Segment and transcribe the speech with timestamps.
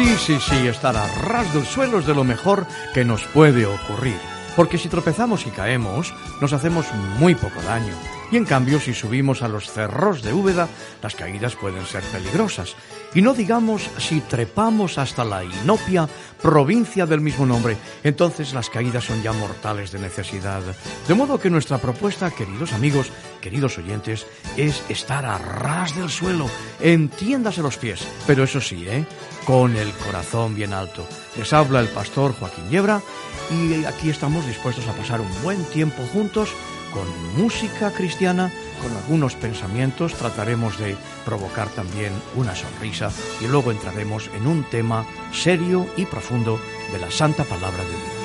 [0.00, 3.66] Sí, sí, sí, estar a ras del suelo es de lo mejor que nos puede
[3.66, 4.16] ocurrir.
[4.56, 6.86] Porque si tropezamos y caemos, nos hacemos
[7.18, 7.92] muy poco daño.
[8.32, 10.68] Y en cambio, si subimos a los cerros de Úbeda,
[11.02, 12.76] las caídas pueden ser peligrosas.
[13.12, 16.08] Y no digamos si trepamos hasta la Inopia,
[16.40, 20.62] provincia del mismo nombre, entonces las caídas son ya mortales de necesidad.
[21.08, 26.48] De modo que nuestra propuesta, queridos amigos, queridos oyentes, es estar a ras del suelo,
[26.80, 29.04] entiéndase los pies, pero eso sí, ¿eh?
[29.44, 31.04] con el corazón bien alto.
[31.36, 33.02] Les habla el pastor Joaquín Yebra
[33.50, 36.50] y aquí estamos dispuestos a pasar un buen tiempo juntos
[36.92, 37.06] con
[37.40, 38.50] música cristiana,
[38.82, 43.10] con algunos pensamientos, trataremos de provocar también una sonrisa
[43.40, 46.60] y luego entraremos en un tema serio y profundo
[46.92, 48.19] de la Santa Palabra de Dios.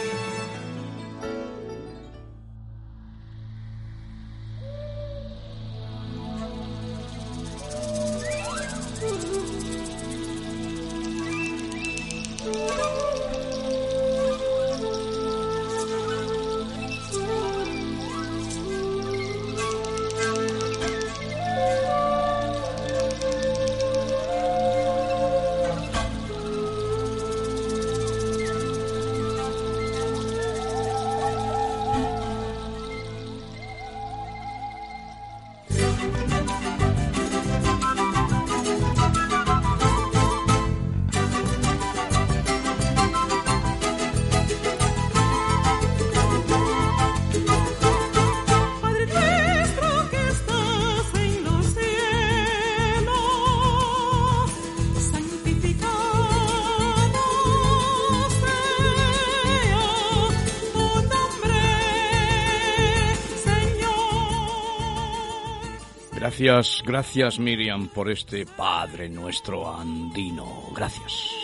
[66.38, 70.64] Gracias, gracias Miriam por este Padre nuestro andino.
[70.76, 71.35] Gracias.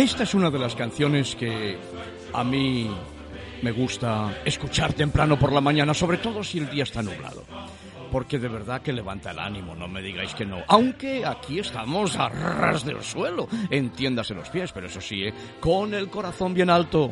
[0.00, 1.76] Esta es una de las canciones que
[2.32, 2.90] a mí
[3.60, 7.44] me gusta escuchar temprano por la mañana, sobre todo si el día está nublado.
[8.10, 10.64] porque de verdad que levanta el ánimo, no me digáis que no.
[10.68, 15.34] Aunque aquí estamos a ras del suelo, entiéndase los pies, pero eso sí, ¿eh?
[15.60, 17.10] con el corazón bien alto.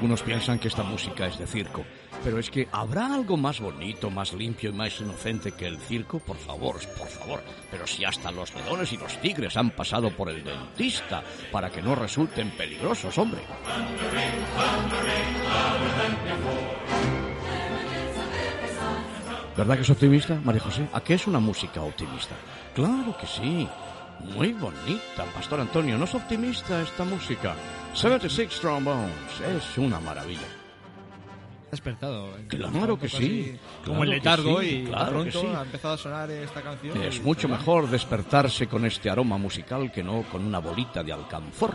[0.00, 1.84] Algunos piensan que esta música es de circo,
[2.24, 6.20] pero es que ¿habrá algo más bonito, más limpio y más inocente que el circo?
[6.20, 7.42] Por favor, por favor.
[7.70, 11.82] Pero si hasta los leones y los tigres han pasado por el dentista para que
[11.82, 13.42] no resulten peligrosos, hombre.
[19.54, 20.88] ¿Verdad que es optimista, María José?
[20.94, 22.36] ¿A qué es una música optimista?
[22.74, 23.68] Claro que sí.
[24.34, 25.98] Muy bonita, Pastor Antonio.
[25.98, 27.54] ¿No es optimista esta música?
[27.94, 29.10] 76 Trombones.
[29.56, 30.40] Es una maravilla.
[31.70, 32.36] Despertado.
[32.36, 32.46] ¿eh?
[32.48, 33.56] Claro que sí.
[33.84, 35.46] como el letargo sí, y claro pronto sí.
[35.56, 37.00] ha empezado a sonar esta canción.
[37.02, 41.12] Es y- mucho mejor despertarse con este aroma musical que no con una bolita de
[41.12, 41.74] alcanfor.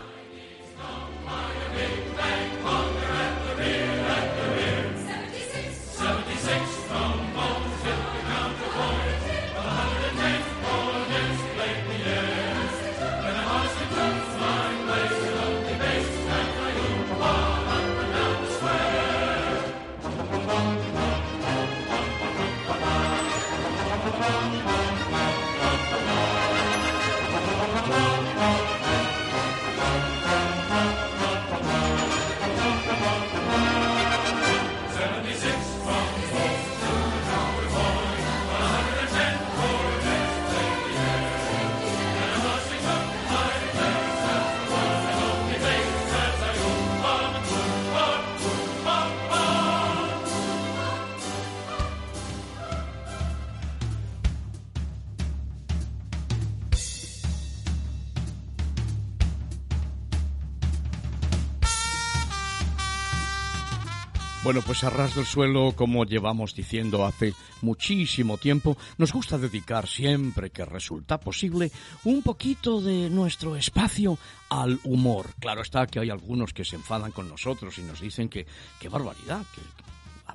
[64.46, 69.88] Bueno, pues a ras del suelo, como llevamos diciendo hace muchísimo tiempo, nos gusta dedicar
[69.88, 71.72] siempre que resulta posible
[72.04, 74.16] un poquito de nuestro espacio
[74.48, 75.30] al humor.
[75.40, 78.46] Claro está que hay algunos que se enfadan con nosotros y nos dicen que
[78.78, 79.62] qué barbaridad, que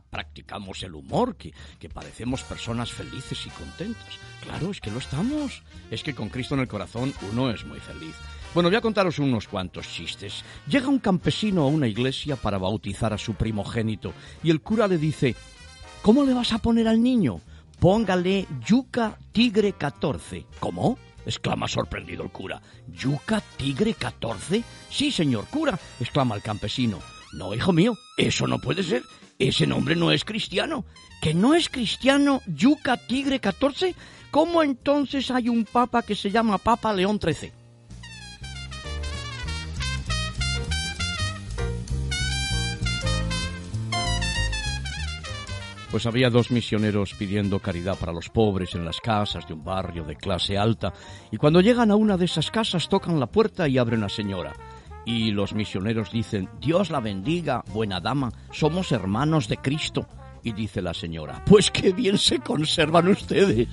[0.10, 4.20] practicamos el humor, que, que parecemos personas felices y contentas.
[4.42, 5.64] Claro, es que lo estamos.
[5.90, 8.16] Es que con Cristo en el corazón uno es muy feliz.
[8.54, 10.44] Bueno, voy a contaros unos cuantos chistes.
[10.68, 14.14] Llega un campesino a una iglesia para bautizar a su primogénito
[14.44, 15.38] y el cura le dice,
[16.02, 17.40] ¿cómo le vas a poner al niño?
[17.80, 20.46] Póngale Yuca Tigre 14.
[20.60, 20.98] ¿Cómo?
[21.26, 22.62] exclama sorprendido el cura.
[22.92, 24.64] ¿Yuca Tigre 14?
[24.90, 27.00] Sí, señor cura, exclama el campesino.
[27.32, 29.04] No, hijo mío, eso no puede ser.
[29.40, 30.84] Ese nombre no es cristiano.
[31.22, 33.96] ¿Que no es cristiano Yuca Tigre 14?
[34.30, 37.61] ¿Cómo entonces hay un papa que se llama Papa León XIII?
[45.92, 50.06] Pues había dos misioneros pidiendo caridad para los pobres en las casas de un barrio
[50.06, 50.94] de clase alta,
[51.32, 54.54] y cuando llegan a una de esas casas tocan la puerta y abre una señora.
[55.06, 60.08] Y los misioneros dicen, Dios la bendiga, buena dama, somos hermanos de Cristo.
[60.44, 63.68] Y dice la señora, pues qué bien se conservan ustedes.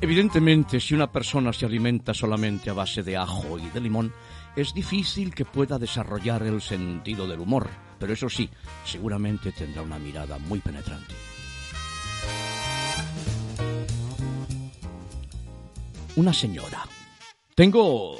[0.00, 4.12] Evidentemente, si una persona se alimenta solamente a base de ajo y de limón,
[4.60, 8.50] es difícil que pueda desarrollar el sentido del humor, pero eso sí,
[8.84, 11.14] seguramente tendrá una mirada muy penetrante.
[16.16, 16.84] Una señora.
[17.54, 18.18] Tengo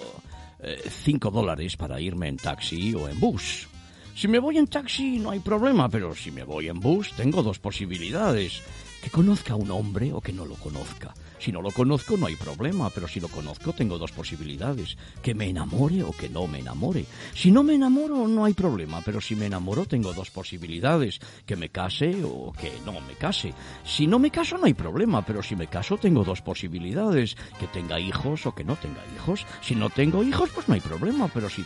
[0.60, 3.66] eh, cinco dólares para irme en taxi o en bus.
[4.14, 7.42] Si me voy en taxi no hay problema, pero si me voy en bus tengo
[7.42, 8.62] dos posibilidades.
[9.02, 11.14] Que conozca a un hombre o que no lo conozca.
[11.38, 14.96] Si no lo conozco no hay problema, pero si lo conozco tengo dos posibilidades.
[15.22, 17.04] Que me enamore o que no me enamore.
[17.34, 21.20] Si no me enamoro no hay problema, pero si me enamoro tengo dos posibilidades.
[21.46, 23.54] Que me case o que no me case.
[23.84, 27.36] Si no me caso no hay problema, pero si me caso tengo dos posibilidades.
[27.58, 29.46] Que tenga hijos o que no tenga hijos.
[29.60, 31.64] Si no tengo hijos pues no hay problema, pero si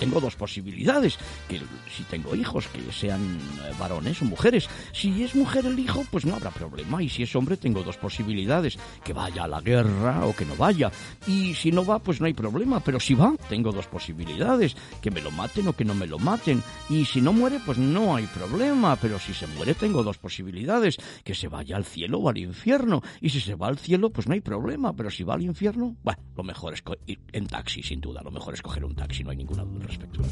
[0.00, 1.60] tengo dos posibilidades, que
[1.94, 4.66] si tengo hijos, que sean eh, varones o mujeres.
[4.94, 7.02] Si es mujer el hijo, pues no habrá problema.
[7.02, 10.56] Y si es hombre, tengo dos posibilidades, que vaya a la guerra o que no
[10.56, 10.90] vaya.
[11.26, 12.80] Y si no va, pues no hay problema.
[12.80, 16.18] Pero si va, tengo dos posibilidades, que me lo maten o que no me lo
[16.18, 16.62] maten.
[16.88, 18.96] Y si no muere, pues no hay problema.
[18.96, 23.02] Pero si se muere, tengo dos posibilidades, que se vaya al cielo o al infierno.
[23.20, 24.94] Y si se va al cielo, pues no hay problema.
[24.94, 28.22] Pero si va al infierno, bueno, lo mejor es ir en taxi, sin duda.
[28.22, 30.22] Lo mejor es coger un taxi, no hay ninguna duda respecto.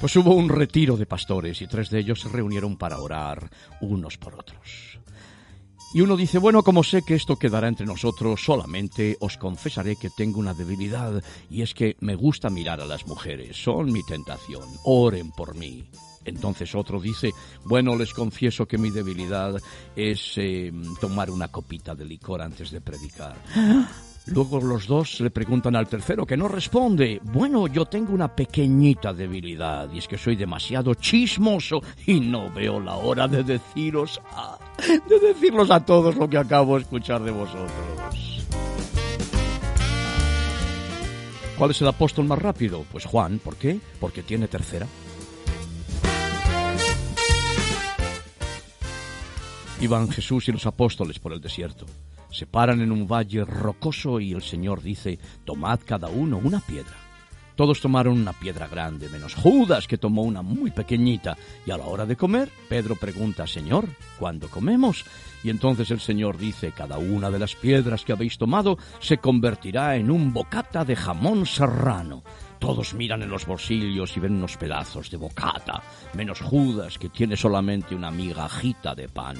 [0.00, 3.50] Pues hubo un retiro de pastores y tres de ellos se reunieron para orar
[3.82, 4.98] unos por otros.
[5.92, 10.08] Y uno dice, bueno, como sé que esto quedará entre nosotros, solamente os confesaré que
[10.08, 14.62] tengo una debilidad y es que me gusta mirar a las mujeres, son mi tentación,
[14.84, 15.84] oren por mí.
[16.30, 17.32] Entonces otro dice,
[17.64, 19.60] bueno, les confieso que mi debilidad
[19.94, 23.36] es eh, tomar una copita de licor antes de predicar.
[24.26, 27.20] Luego los dos le preguntan al tercero que no responde.
[27.24, 32.78] Bueno, yo tengo una pequeñita debilidad y es que soy demasiado chismoso y no veo
[32.78, 34.58] la hora de deciros a,
[35.08, 38.46] de decirlos a todos lo que acabo de escuchar de vosotros.
[41.60, 42.86] ¿Cuál es el apóstol más rápido?
[42.90, 43.80] Pues Juan, ¿por qué?
[43.98, 44.86] Porque tiene tercera.
[49.80, 51.86] Iban Jesús y los apóstoles por el desierto.
[52.30, 56.94] Se paran en un valle rocoso y el Señor dice, tomad cada uno una piedra.
[57.56, 61.36] Todos tomaron una piedra grande, menos Judas, que tomó una muy pequeñita.
[61.66, 63.86] Y a la hora de comer, Pedro pregunta, Señor,
[64.18, 65.04] ¿cuándo comemos?
[65.42, 69.96] Y entonces el Señor dice, cada una de las piedras que habéis tomado se convertirá
[69.96, 72.22] en un bocata de jamón serrano.
[72.58, 75.82] Todos miran en los bolsillos y ven unos pedazos de bocata,
[76.14, 79.36] menos Judas, que tiene solamente una migajita de pan.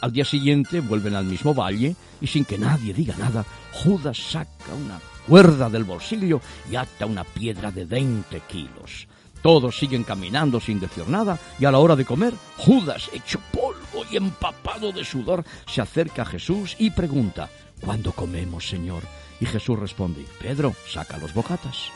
[0.00, 4.74] Al día siguiente vuelven al mismo valle y sin que nadie diga nada, Judas saca
[4.74, 6.40] una cuerda del bolsillo
[6.70, 9.08] y ata una piedra de 20 kilos.
[9.42, 14.04] Todos siguen caminando sin decir nada y a la hora de comer, Judas, hecho polvo
[14.10, 17.48] y empapado de sudor, se acerca a Jesús y pregunta,
[17.80, 19.02] ¿Cuándo comemos, Señor?
[19.40, 21.90] Y Jesús responde, Pedro, saca los bocatas.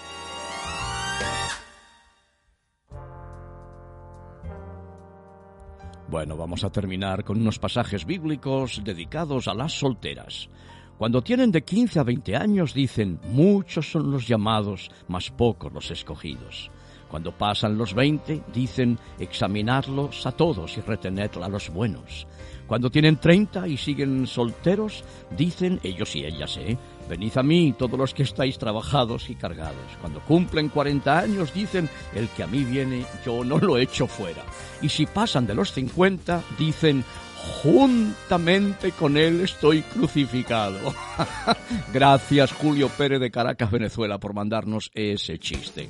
[6.13, 10.51] Bueno, vamos a terminar con unos pasajes bíblicos dedicados a las solteras.
[10.99, 15.91] Cuando tienen de 15 a 20 años dicen, muchos son los llamados, mas pocos los
[15.91, 16.71] escogidos.
[17.09, 22.27] Cuando pasan los 20 dicen, examinadlos a todos y retenedla a los buenos.
[22.67, 25.05] Cuando tienen 30 y siguen solteros,
[25.35, 26.77] dicen, ellos y ellas, ¿eh?
[27.09, 29.77] Venid a mí, todos los que estáis trabajados y cargados.
[30.01, 34.43] Cuando cumplen 40 años, dicen, el que a mí viene, yo no lo echo fuera.
[34.81, 37.05] Y si pasan de los 50, dicen,
[37.63, 40.95] juntamente con él estoy crucificado.
[41.93, 45.89] Gracias Julio Pérez de Caracas, Venezuela, por mandarnos ese chiste.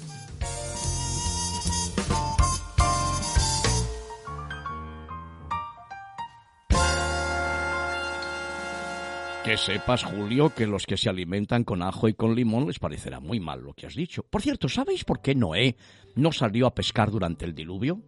[9.45, 13.19] Que sepas, Julio, que los que se alimentan con ajo y con limón les parecerá
[13.19, 14.23] muy mal lo que has dicho.
[14.23, 15.77] Por cierto, ¿sabéis por qué Noé
[16.15, 18.01] no salió a pescar durante el diluvio?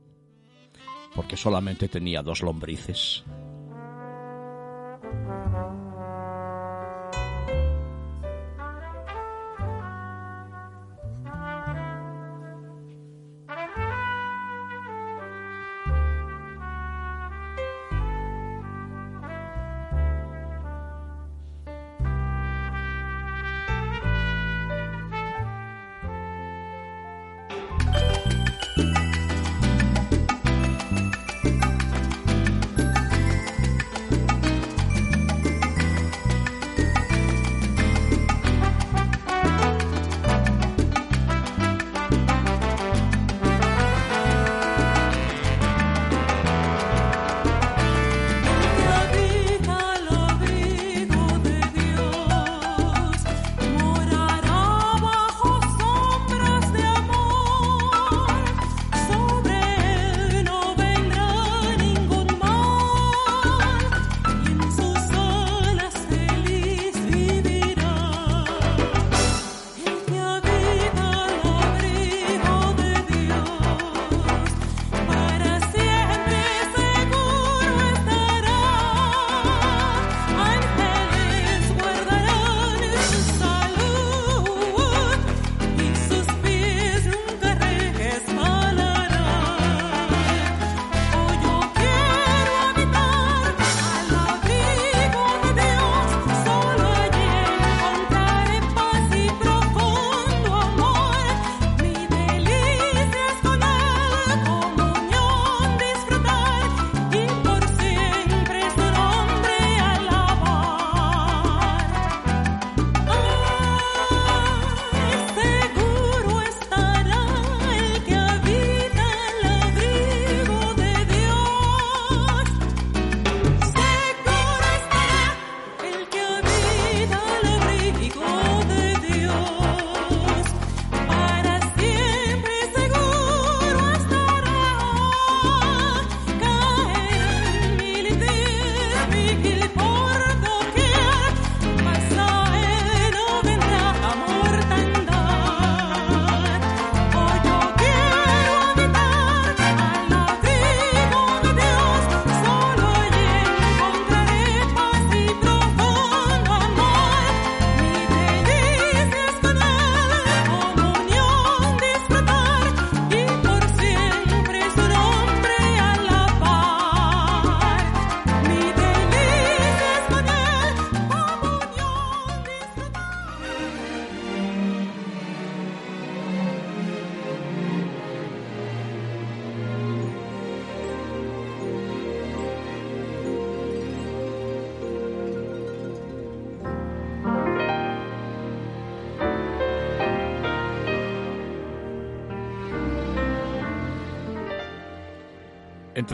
[1.12, 3.24] Porque solamente tenía dos lombrices.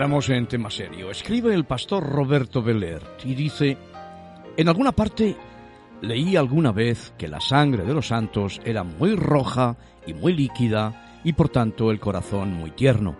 [0.00, 1.11] Entramos en tema serio.
[1.11, 3.76] Escribe el pastor Roberto Belert y dice,
[4.57, 5.37] en alguna parte
[6.00, 9.76] leí alguna vez que la sangre de los santos era muy roja
[10.07, 13.14] y muy líquida y por tanto el corazón muy tierno.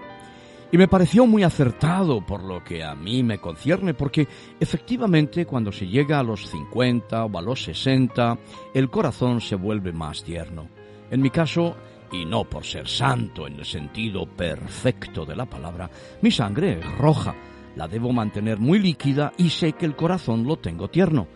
[0.73, 4.27] Y me pareció muy acertado por lo que a mí me concierne, porque
[4.59, 8.39] efectivamente cuando se llega a los 50 o a los 60,
[8.73, 10.69] el corazón se vuelve más tierno.
[11.11, 11.77] En mi caso,
[12.13, 15.91] y no por ser santo en el sentido perfecto de la palabra,
[16.23, 17.35] mi sangre es roja,
[17.77, 21.27] la debo mantener muy líquida y sé que el corazón lo tengo tierno.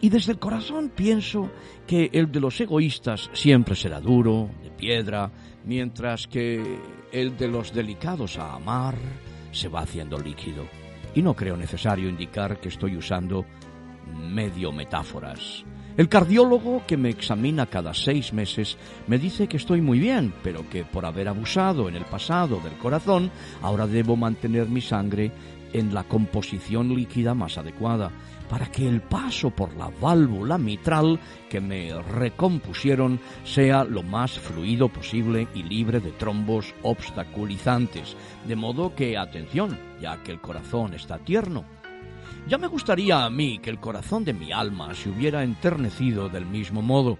[0.00, 1.50] Y desde el corazón pienso
[1.86, 5.30] que el de los egoístas siempre será duro, de piedra,
[5.64, 6.78] mientras que
[7.12, 8.94] el de los delicados a amar
[9.52, 10.66] se va haciendo líquido.
[11.14, 13.46] Y no creo necesario indicar que estoy usando
[14.14, 15.64] medio metáforas.
[15.96, 18.76] El cardiólogo que me examina cada seis meses
[19.06, 22.74] me dice que estoy muy bien, pero que por haber abusado en el pasado del
[22.74, 23.30] corazón,
[23.62, 25.32] ahora debo mantener mi sangre
[25.72, 28.10] en la composición líquida más adecuada,
[28.50, 34.90] para que el paso por la válvula mitral que me recompusieron sea lo más fluido
[34.90, 38.14] posible y libre de trombos obstaculizantes,
[38.46, 41.64] de modo que, atención, ya que el corazón está tierno,
[42.46, 46.46] ya me gustaría a mí que el corazón de mi alma se hubiera enternecido del
[46.46, 47.18] mismo modo,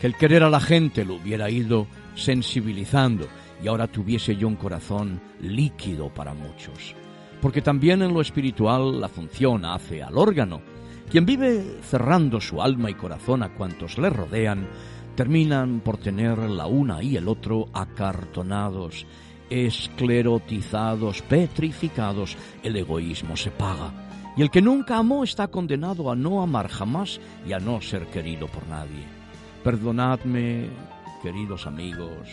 [0.00, 3.26] que el querer a la gente lo hubiera ido sensibilizando
[3.62, 6.94] y ahora tuviese yo un corazón líquido para muchos.
[7.42, 10.62] Porque también en lo espiritual la función hace al órgano.
[11.10, 14.66] Quien vive cerrando su alma y corazón a cuantos le rodean,
[15.14, 19.06] terminan por tener la una y el otro acartonados
[19.50, 23.92] esclerotizados, petrificados, el egoísmo se paga.
[24.36, 28.06] Y el que nunca amó está condenado a no amar jamás y a no ser
[28.06, 29.04] querido por nadie.
[29.62, 30.68] Perdonadme,
[31.22, 32.28] queridos amigos,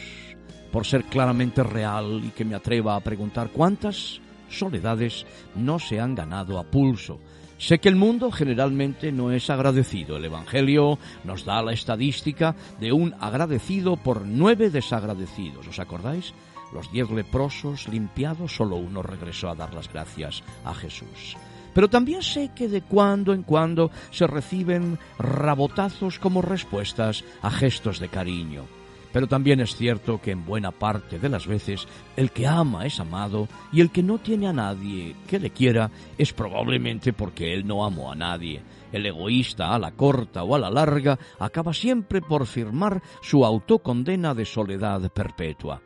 [0.71, 4.19] por ser claramente real y que me atreva a preguntar cuántas
[4.50, 7.19] soledades no se han ganado a pulso.
[7.58, 10.17] Sé que el mundo generalmente no es agradecido.
[10.17, 15.67] El Evangelio nos da la estadística de un agradecido por nueve desagradecidos.
[15.67, 16.34] ¿Os acordáis?
[16.74, 21.36] Los diez leprosos limpiados, solo uno regresó a dar las gracias a Jesús.
[21.74, 28.00] Pero también sé que de cuando en cuando se reciben rabotazos como respuestas a gestos
[28.00, 28.66] de cariño.
[29.14, 33.00] Pero también es cierto que en buena parte de las veces el que ama es
[33.00, 37.68] amado y el que no tiene a nadie que le quiera es probablemente porque él
[37.68, 38.62] no amó a nadie.
[38.92, 44.34] El egoísta a la corta o a la larga acaba siempre por firmar su autocondena
[44.34, 45.82] de soledad perpetua.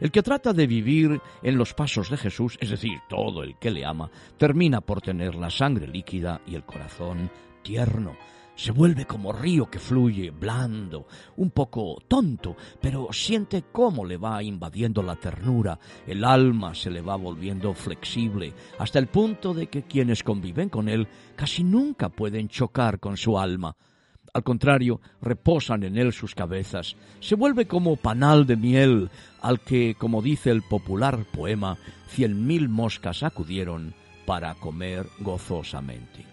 [0.00, 3.70] El que trata de vivir en los pasos de Jesús, es decir, todo el que
[3.70, 7.30] le ama, termina por tener la sangre líquida y el corazón
[7.62, 8.16] tierno.
[8.54, 14.42] Se vuelve como río que fluye, blando, un poco tonto, pero siente cómo le va
[14.42, 19.82] invadiendo la ternura, el alma se le va volviendo flexible, hasta el punto de que
[19.82, 23.76] quienes conviven con él casi nunca pueden chocar con su alma.
[24.32, 26.96] Al contrario, reposan en él sus cabezas.
[27.20, 32.68] Se vuelve como panal de miel, al que, como dice el popular poema, cien mil
[32.68, 33.94] moscas acudieron
[34.26, 36.24] para comer gozosamente.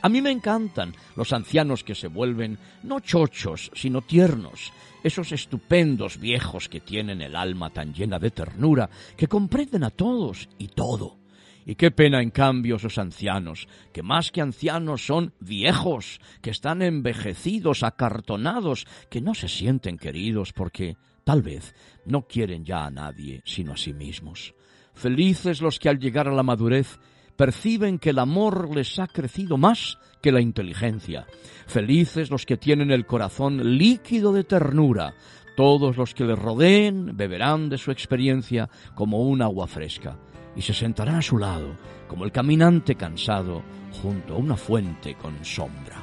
[0.00, 6.18] A mí me encantan los ancianos que se vuelven no chochos, sino tiernos, esos estupendos
[6.18, 11.23] viejos que tienen el alma tan llena de ternura, que comprenden a todos y todo
[11.66, 16.82] y qué pena, en cambio, esos ancianos, que más que ancianos son viejos, que están
[16.82, 21.74] envejecidos, acartonados, que no se sienten queridos porque, tal vez,
[22.04, 24.54] no quieren ya a nadie, sino a sí mismos.
[24.92, 26.98] Felices los que al llegar a la madurez
[27.36, 31.26] perciben que el amor les ha crecido más que la inteligencia.
[31.66, 35.14] Felices los que tienen el corazón líquido de ternura.
[35.56, 40.18] Todos los que les rodeen beberán de su experiencia como un agua fresca
[40.56, 41.76] y se sentará a su lado,
[42.08, 43.62] como el caminante cansado,
[44.02, 46.02] junto a una fuente con sombra.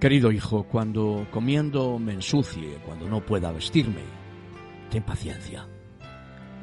[0.00, 4.02] Querido hijo, cuando comiendo me ensucie, cuando no pueda vestirme,
[4.90, 5.66] ten paciencia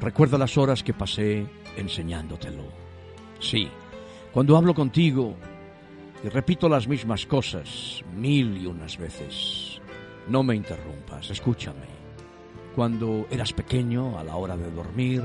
[0.02, 2.64] Recuerda las horas que pasé enseñándotelo.
[3.38, 3.68] Sí,
[4.32, 5.36] cuando hablo contigo
[6.24, 9.80] y repito las mismas cosas mil y unas veces,
[10.26, 11.86] no me interrumpas, escúchame.
[12.74, 15.22] Cuando eras pequeño, a la hora de dormir,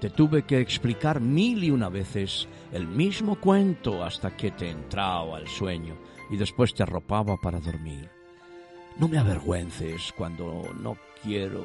[0.00, 5.38] te tuve que explicar mil y una veces el mismo cuento hasta que te entraba
[5.38, 5.94] el sueño
[6.30, 8.10] y después te arropaba para dormir.
[8.98, 11.64] No me avergüences cuando no quiero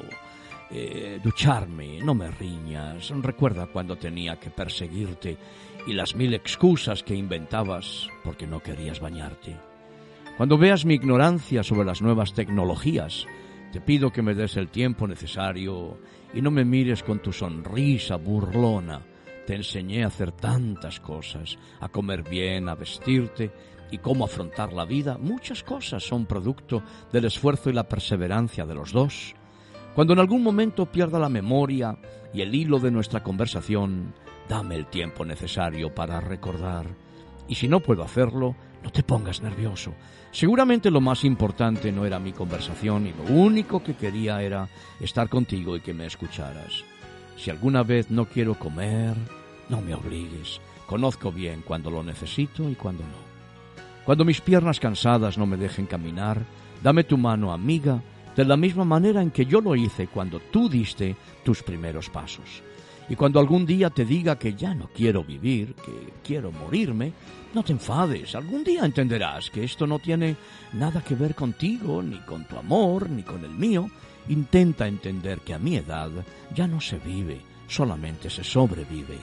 [0.74, 5.36] eh, ducharme, no me riñas, recuerda cuando tenía que perseguirte
[5.86, 9.56] y las mil excusas que inventabas porque no querías bañarte.
[10.36, 13.26] Cuando veas mi ignorancia sobre las nuevas tecnologías,
[13.70, 15.98] te pido que me des el tiempo necesario
[16.32, 19.02] y no me mires con tu sonrisa burlona.
[19.46, 23.50] Te enseñé a hacer tantas cosas, a comer bien, a vestirte
[23.90, 25.18] y cómo afrontar la vida.
[25.18, 26.82] Muchas cosas son producto
[27.12, 29.34] del esfuerzo y la perseverancia de los dos.
[29.94, 31.98] Cuando en algún momento pierda la memoria
[32.32, 34.14] y el hilo de nuestra conversación,
[34.48, 36.86] dame el tiempo necesario para recordar.
[37.46, 39.92] Y si no puedo hacerlo, no te pongas nervioso.
[40.30, 44.66] Seguramente lo más importante no era mi conversación y lo único que quería era
[44.98, 46.84] estar contigo y que me escucharas.
[47.36, 49.14] Si alguna vez no quiero comer,
[49.68, 50.58] no me obligues.
[50.86, 53.32] Conozco bien cuando lo necesito y cuando no.
[54.06, 56.42] Cuando mis piernas cansadas no me dejen caminar,
[56.82, 58.02] dame tu mano amiga
[58.36, 62.62] de la misma manera en que yo lo hice cuando tú diste tus primeros pasos.
[63.08, 67.12] Y cuando algún día te diga que ya no quiero vivir, que quiero morirme,
[67.52, 68.34] no te enfades.
[68.34, 70.36] Algún día entenderás que esto no tiene
[70.72, 73.90] nada que ver contigo, ni con tu amor, ni con el mío.
[74.28, 76.10] Intenta entender que a mi edad
[76.54, 79.18] ya no se vive, solamente se sobrevive.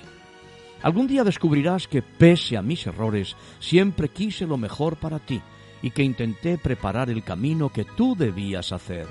[0.84, 5.42] Algún día descubrirás que pese a mis errores, siempre quise lo mejor para ti
[5.82, 9.08] y que intenté preparar el camino que tú debías hacer.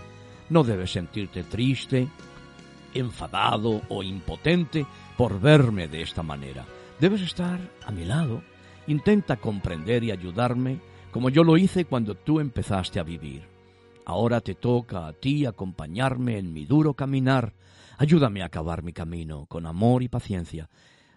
[0.50, 2.08] No debes sentirte triste,
[2.94, 6.64] enfadado o impotente por verme de esta manera.
[7.00, 8.42] Debes estar a mi lado.
[8.86, 10.78] Intenta comprender y ayudarme
[11.10, 13.42] como yo lo hice cuando tú empezaste a vivir.
[14.04, 17.52] Ahora te toca a ti acompañarme en mi duro caminar.
[17.98, 20.68] Ayúdame a acabar mi camino con amor y paciencia.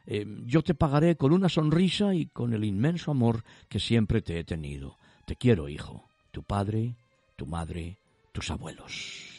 [0.05, 4.39] Eh, yo te pagaré con una sonrisa y con el inmenso amor que siempre te
[4.39, 4.97] he tenido.
[5.31, 6.93] Te quiero, hijo, tu padre,
[7.37, 7.95] tu madre,
[8.33, 9.30] tus abuelos.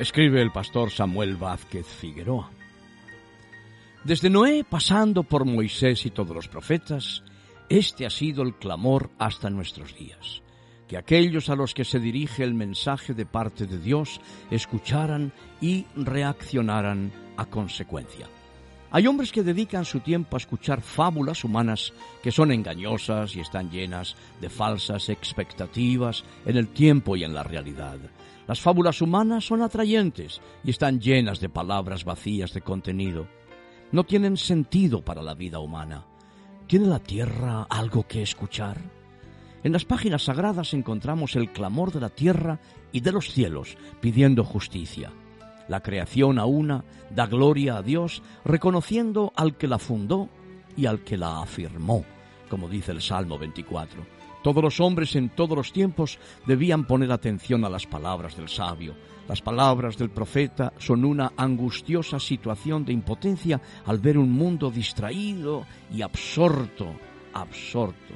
[0.00, 2.50] Escribe el pastor Samuel Vázquez Figueroa.
[4.02, 7.22] Desde Noé, pasando por Moisés y todos los profetas,
[7.68, 10.40] este ha sido el clamor hasta nuestros días,
[10.88, 15.84] que aquellos a los que se dirige el mensaje de parte de Dios escucharan y
[15.94, 18.26] reaccionaran a consecuencia.
[18.92, 23.70] Hay hombres que dedican su tiempo a escuchar fábulas humanas que son engañosas y están
[23.70, 27.98] llenas de falsas expectativas en el tiempo y en la realidad.
[28.50, 33.28] Las fábulas humanas son atrayentes y están llenas de palabras vacías de contenido.
[33.92, 36.04] No tienen sentido para la vida humana.
[36.66, 38.78] ¿Tiene la tierra algo que escuchar?
[39.62, 42.58] En las páginas sagradas encontramos el clamor de la tierra
[42.90, 45.12] y de los cielos pidiendo justicia.
[45.68, 46.84] La creación a una
[47.14, 50.28] da gloria a Dios reconociendo al que la fundó
[50.76, 52.04] y al que la afirmó,
[52.48, 54.19] como dice el Salmo 24.
[54.42, 58.94] Todos los hombres en todos los tiempos debían poner atención a las palabras del sabio.
[59.28, 65.66] Las palabras del profeta son una angustiosa situación de impotencia al ver un mundo distraído
[65.92, 66.86] y absorto,
[67.34, 68.14] absorto.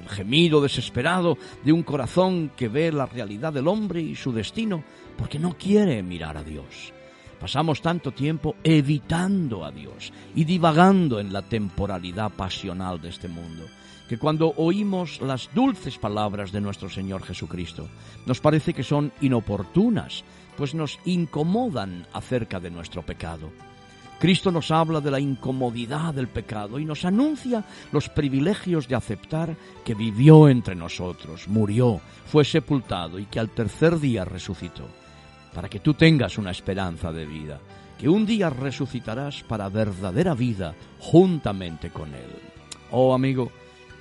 [0.00, 4.82] El gemido desesperado de un corazón que ve la realidad del hombre y su destino
[5.16, 6.92] porque no quiere mirar a Dios.
[7.40, 13.64] Pasamos tanto tiempo evitando a Dios y divagando en la temporalidad pasional de este mundo
[14.08, 17.88] que cuando oímos las dulces palabras de nuestro Señor Jesucristo,
[18.26, 20.24] nos parece que son inoportunas,
[20.56, 23.50] pues nos incomodan acerca de nuestro pecado.
[24.18, 29.54] Cristo nos habla de la incomodidad del pecado y nos anuncia los privilegios de aceptar
[29.84, 34.88] que vivió entre nosotros, murió, fue sepultado y que al tercer día resucitó,
[35.54, 37.60] para que tú tengas una esperanza de vida,
[37.96, 42.30] que un día resucitarás para verdadera vida juntamente con Él.
[42.90, 43.52] Oh amigo,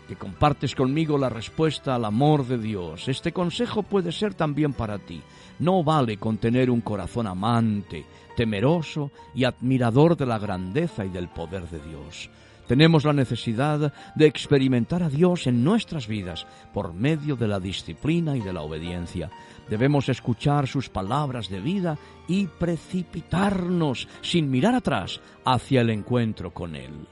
[0.08, 3.08] que compartes conmigo la respuesta al amor de Dios.
[3.08, 5.22] Este consejo puede ser también para ti.
[5.60, 11.28] No vale con tener un corazón amante, temeroso y admirador de la grandeza y del
[11.28, 12.30] poder de Dios.
[12.68, 18.36] Tenemos la necesidad de experimentar a Dios en nuestras vidas por medio de la disciplina
[18.36, 19.32] y de la obediencia.
[19.70, 26.76] Debemos escuchar sus palabras de vida y precipitarnos sin mirar atrás hacia el encuentro con
[26.76, 27.08] Él.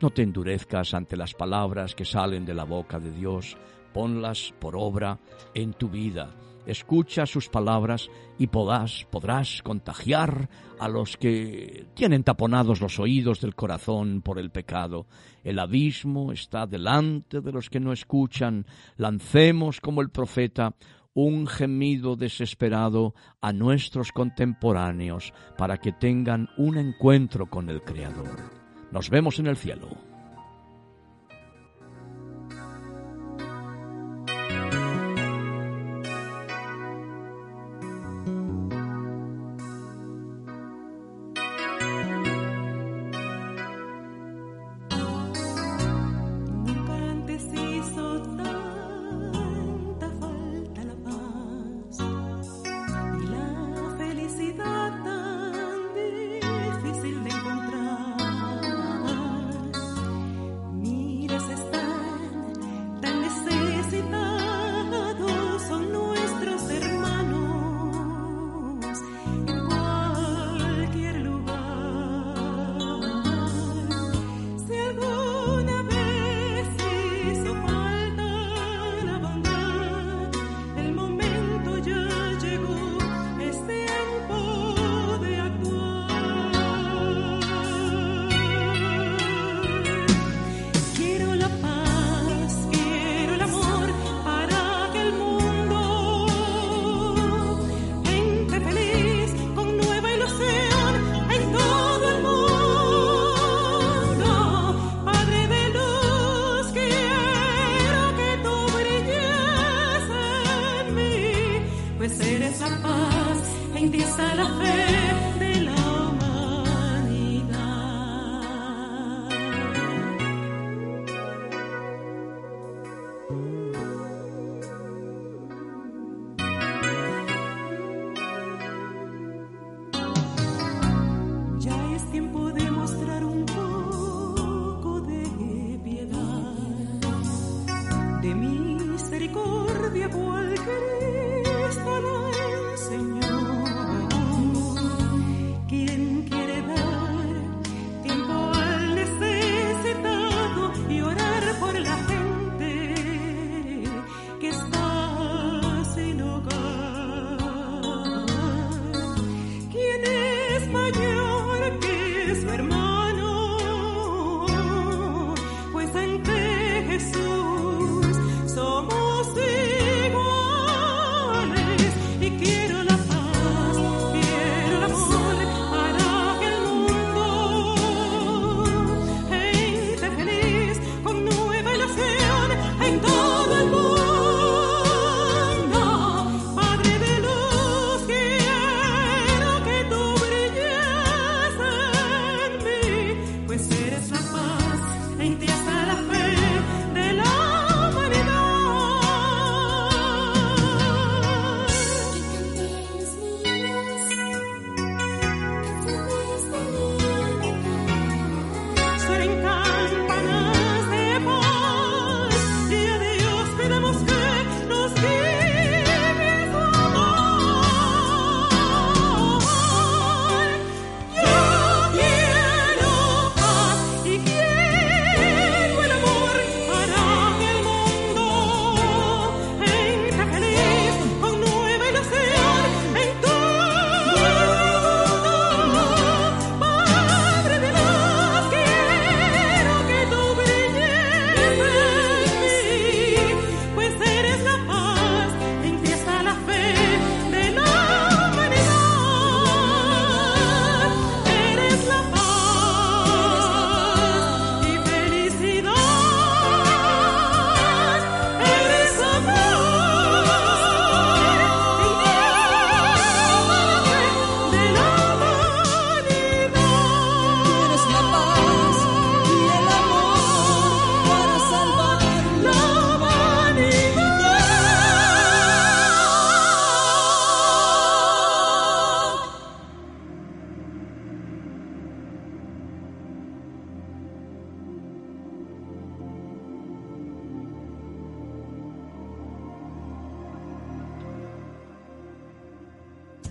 [0.00, 3.58] No te endurezcas ante las palabras que salen de la boca de Dios,
[3.92, 5.18] ponlas por obra
[5.52, 6.30] en tu vida.
[6.64, 8.08] Escucha sus palabras
[8.38, 14.50] y podrás, podrás contagiar a los que tienen taponados los oídos del corazón por el
[14.50, 15.06] pecado.
[15.44, 18.64] El abismo está delante de los que no escuchan.
[18.96, 20.74] Lancemos como el profeta
[21.12, 28.59] un gemido desesperado a nuestros contemporáneos para que tengan un encuentro con el Creador.
[28.90, 30.09] Nos vemos en el cielo.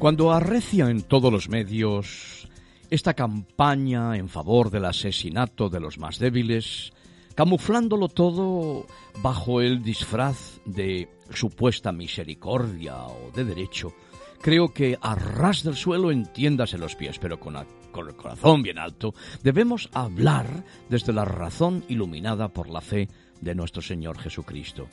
[0.09, 2.49] Cuando arrecia en todos los medios
[2.89, 6.91] esta campaña en favor del asesinato de los más débiles,
[7.35, 8.87] camuflándolo todo
[9.21, 13.93] bajo el disfraz de supuesta misericordia o de derecho,
[14.41, 17.55] creo que a ras del suelo entiéndase los pies, pero con,
[17.91, 23.09] con el corazón bien alto, debemos hablar desde la razón iluminada por la fe
[23.41, 24.89] de nuestro Señor Jesucristo.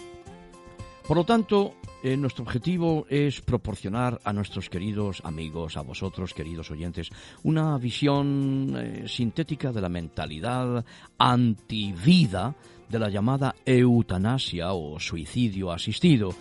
[1.06, 6.72] Por lo tanto, eh, nuestro objetivo es proporcionar a nuestros queridos amigos, a vosotros, queridos
[6.72, 7.10] oyentes,
[7.44, 10.84] una visión eh, sintética de la mentalidad
[11.16, 12.56] antivida
[12.88, 16.34] de la llamada eutanasia o suicidio asistido,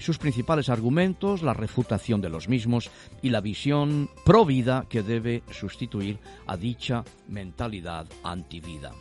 [0.00, 2.90] sus principales argumentos, la refutación de los mismos
[3.22, 8.92] y la visión pro vida que debe sustituir a dicha mentalidad antivida.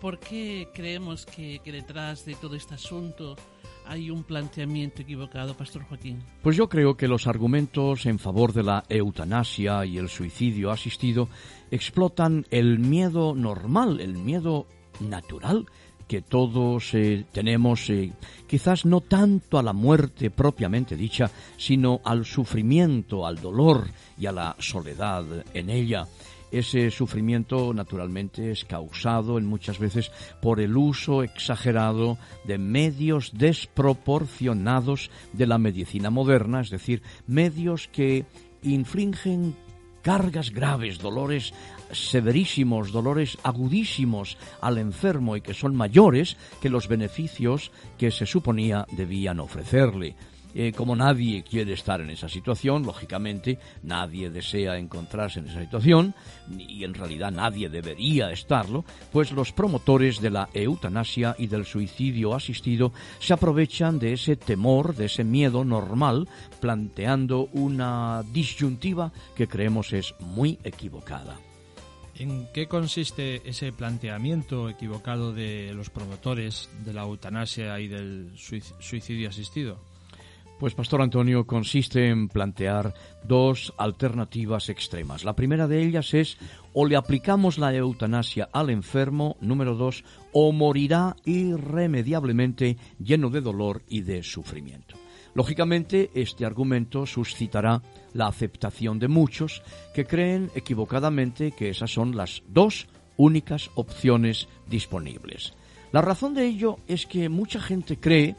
[0.00, 3.36] ¿Por qué creemos que detrás de todo este asunto
[3.88, 6.22] hay un planteamiento equivocado, Pastor Joaquín?
[6.42, 11.28] Pues yo creo que los argumentos en favor de la eutanasia y el suicidio asistido
[11.70, 14.66] explotan el miedo normal, el miedo
[15.00, 15.66] natural
[16.06, 18.12] que todos eh, tenemos, eh,
[18.46, 24.32] quizás no tanto a la muerte propiamente dicha, sino al sufrimiento, al dolor y a
[24.32, 26.06] la soledad en ella.
[26.50, 35.10] Ese sufrimiento naturalmente es causado en muchas veces por el uso exagerado de medios desproporcionados
[35.32, 38.24] de la medicina moderna, es decir, medios que
[38.62, 39.54] infligen
[40.02, 41.52] cargas graves, dolores
[41.92, 48.86] severísimos, dolores agudísimos al enfermo y que son mayores que los beneficios que se suponía
[48.92, 50.16] debían ofrecerle.
[50.60, 56.16] Eh, como nadie quiere estar en esa situación, lógicamente nadie desea encontrarse en esa situación
[56.58, 62.34] y en realidad nadie debería estarlo, pues los promotores de la eutanasia y del suicidio
[62.34, 69.92] asistido se aprovechan de ese temor, de ese miedo normal, planteando una disyuntiva que creemos
[69.92, 71.36] es muy equivocada.
[72.16, 79.28] ¿En qué consiste ese planteamiento equivocado de los promotores de la eutanasia y del suicidio
[79.28, 79.78] asistido?
[80.58, 82.92] Pues, Pastor Antonio, consiste en plantear
[83.22, 85.22] dos alternativas extremas.
[85.22, 86.36] La primera de ellas es
[86.72, 93.82] o le aplicamos la eutanasia al enfermo, número dos, o morirá irremediablemente lleno de dolor
[93.88, 94.96] y de sufrimiento.
[95.34, 97.80] Lógicamente, este argumento suscitará
[98.12, 99.62] la aceptación de muchos
[99.94, 105.54] que creen equivocadamente que esas son las dos únicas opciones disponibles.
[105.92, 108.34] La razón de ello es que mucha gente cree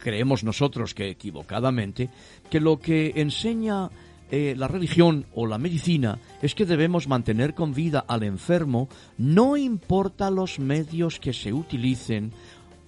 [0.00, 2.08] creemos nosotros que equivocadamente,
[2.50, 3.90] que lo que enseña
[4.30, 9.56] eh, la religión o la medicina es que debemos mantener con vida al enfermo, no
[9.56, 12.32] importa los medios que se utilicen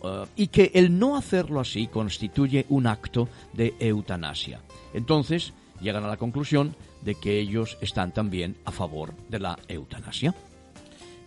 [0.05, 4.61] eh, y que el no hacerlo así constituye un acto de eutanasia.
[4.94, 10.35] Entonces llegan a la conclusión de que ellos están también a favor de la eutanasia.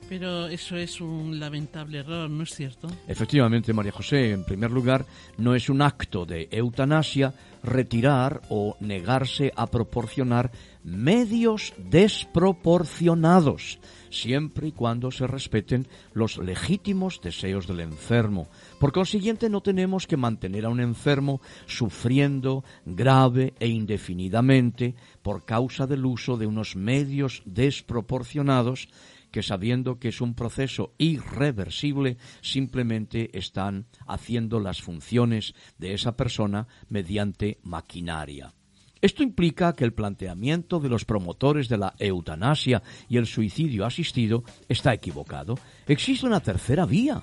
[0.08, 2.88] Pero eso es un lamentable error, ¿no es cierto?
[3.08, 5.06] Efectivamente, María José, en primer lugar,
[5.38, 10.52] no es un acto de eutanasia retirar o negarse a proporcionar
[10.84, 13.80] medios desproporcionados,
[14.12, 18.48] siempre y cuando se respeten los legítimos deseos del enfermo.
[18.80, 25.88] Por consiguiente, no tenemos que mantener a un enfermo sufriendo grave e indefinidamente por causa
[25.88, 28.88] del uso de unos medios desproporcionados
[29.36, 36.70] que sabiendo que es un proceso irreversible, simplemente están haciendo las funciones de esa persona
[36.88, 38.54] mediante maquinaria.
[39.02, 44.46] Esto implica que el planteamiento de los promotores de la eutanasia y el suicidio asistido
[44.70, 45.60] está equivocado.
[45.86, 47.22] Existe una tercera vía,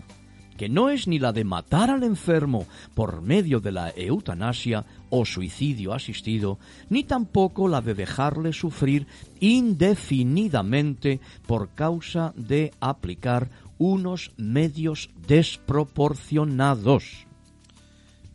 [0.63, 5.27] que no es ni la de matar al enfermo por medio de la eutanasia o
[5.27, 9.09] suicidio asistido, ni tampoco la de dejarle sufrir
[9.41, 17.27] indefinidamente por causa de aplicar unos medios desproporcionados.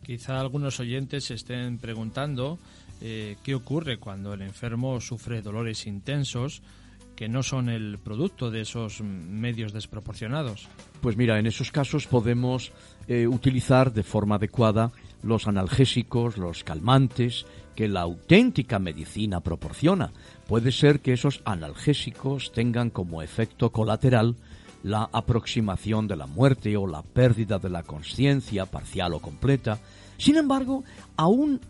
[0.02, 2.58] Quizá algunos oyentes se estén preguntando
[3.00, 6.60] eh, qué ocurre cuando el enfermo sufre dolores intensos
[7.18, 10.68] que no son el producto de esos medios desproporcionados.
[11.00, 12.70] Pues mira, en esos casos podemos
[13.08, 14.92] eh, utilizar de forma adecuada
[15.24, 17.44] los analgésicos, los calmantes
[17.74, 20.12] que la auténtica medicina proporciona.
[20.46, 24.36] Puede ser que esos analgésicos tengan como efecto colateral
[24.84, 29.80] la aproximación de la muerte o la pérdida de la conciencia parcial o completa.
[30.18, 30.84] Sin embargo,
[31.16, 31.60] aún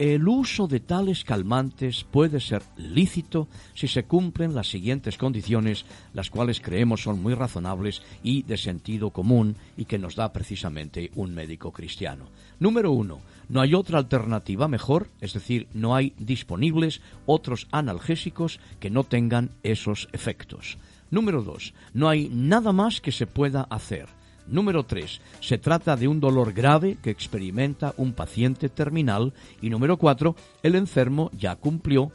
[0.00, 5.84] el uso de tales calmantes puede ser lícito si se cumplen las siguientes condiciones,
[6.14, 11.10] las cuales creemos son muy razonables y de sentido común y que nos da precisamente
[11.16, 12.30] un médico cristiano.
[12.58, 13.20] Número uno,
[13.50, 19.50] no hay otra alternativa mejor, es decir, no hay disponibles otros analgésicos que no tengan
[19.62, 20.78] esos efectos.
[21.10, 24.08] Número dos, no hay nada más que se pueda hacer.
[24.46, 25.20] Número 3.
[25.40, 29.32] Se trata de un dolor grave que experimenta un paciente terminal.
[29.60, 30.34] Y número 4.
[30.62, 32.10] El enfermo ya cumplió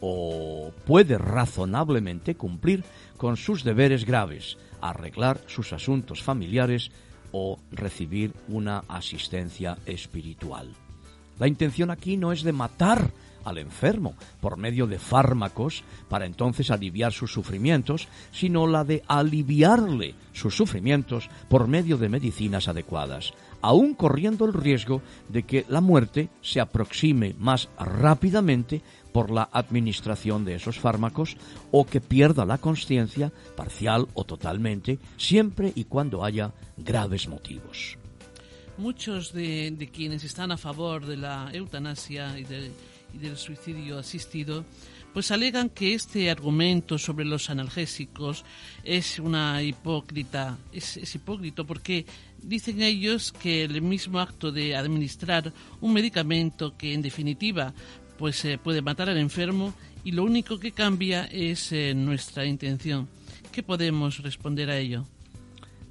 [0.00, 2.84] o puede razonablemente cumplir
[3.16, 6.90] con sus deberes graves, arreglar sus asuntos familiares
[7.32, 10.74] o recibir una asistencia espiritual.
[11.38, 13.10] La intención aquí no es de matar
[13.50, 20.14] al enfermo por medio de fármacos para entonces aliviar sus sufrimientos, sino la de aliviarle
[20.32, 26.30] sus sufrimientos por medio de medicinas adecuadas, aun corriendo el riesgo de que la muerte
[26.40, 28.82] se aproxime más rápidamente
[29.12, 31.36] por la administración de esos fármacos
[31.70, 37.98] o que pierda la conciencia parcial o totalmente, siempre y cuando haya graves motivos.
[38.78, 42.70] Muchos de, de quienes están a favor de la eutanasia y de
[43.14, 44.64] y del suicidio asistido,
[45.12, 48.44] pues alegan que este argumento sobre los analgésicos
[48.84, 52.06] es una hipócrita, es, es, hipócrita porque
[52.42, 57.74] dicen ellos que el mismo acto de administrar un medicamento que en definitiva
[58.18, 63.08] pues eh, puede matar al enfermo y lo único que cambia es eh, nuestra intención.
[63.50, 65.06] ¿Qué podemos responder a ello?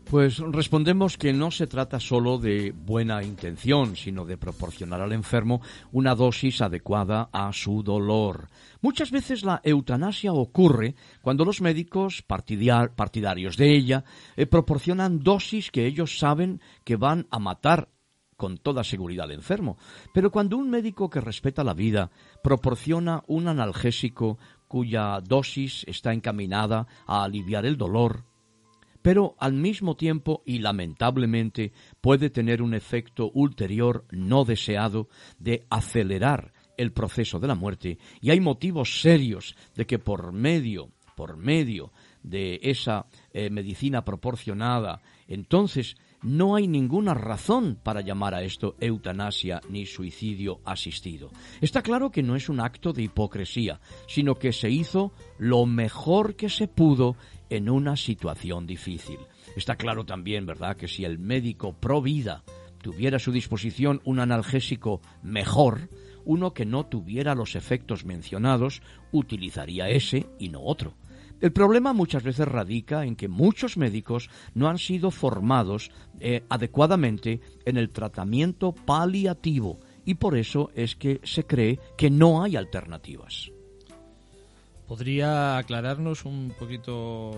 [0.10, 5.62] Pues respondemos que no se trata solo de buena intención, sino de proporcionar al enfermo
[5.91, 8.49] una dosis adecuada a su dolor.
[8.82, 14.03] Muchas veces la eutanasia ocurre cuando los médicos partidarios de ella
[14.36, 17.89] eh, proporcionan dosis que ellos saben que van a matar
[18.36, 19.78] con toda seguridad al enfermo.
[20.12, 22.10] Pero cuando un médico que respeta la vida
[22.41, 28.24] proporciona un analgésico cuya dosis está encaminada a aliviar el dolor,
[29.10, 36.53] pero al mismo tiempo y lamentablemente puede tener un efecto ulterior no deseado de acelerar
[36.78, 41.91] el proceso de la muerte y hay motivos serios de que por medio por medio
[42.22, 49.62] de esa eh, medicina proporcionada entonces no hay ninguna razón para llamar a esto eutanasia
[49.70, 51.32] ni suicidio asistido.
[51.62, 56.36] Está claro que no es un acto de hipocresía, sino que se hizo lo mejor
[56.36, 57.16] que se pudo
[57.50, 59.20] en una situación difícil.
[59.56, 62.43] Está claro también, ¿verdad?, que si el médico pro vida
[62.82, 65.89] tuviera a su disposición un analgésico mejor,
[66.26, 68.82] uno que no tuviera los efectos mencionados
[69.12, 70.95] utilizaría ese y no otro.
[71.41, 75.89] El problema muchas veces radica en que muchos médicos no han sido formados
[76.20, 82.43] eh, adecuadamente en el tratamiento paliativo y por eso es que se cree que no
[82.43, 83.52] hay alternativas.
[84.90, 87.30] ¿Podría aclararnos un poquito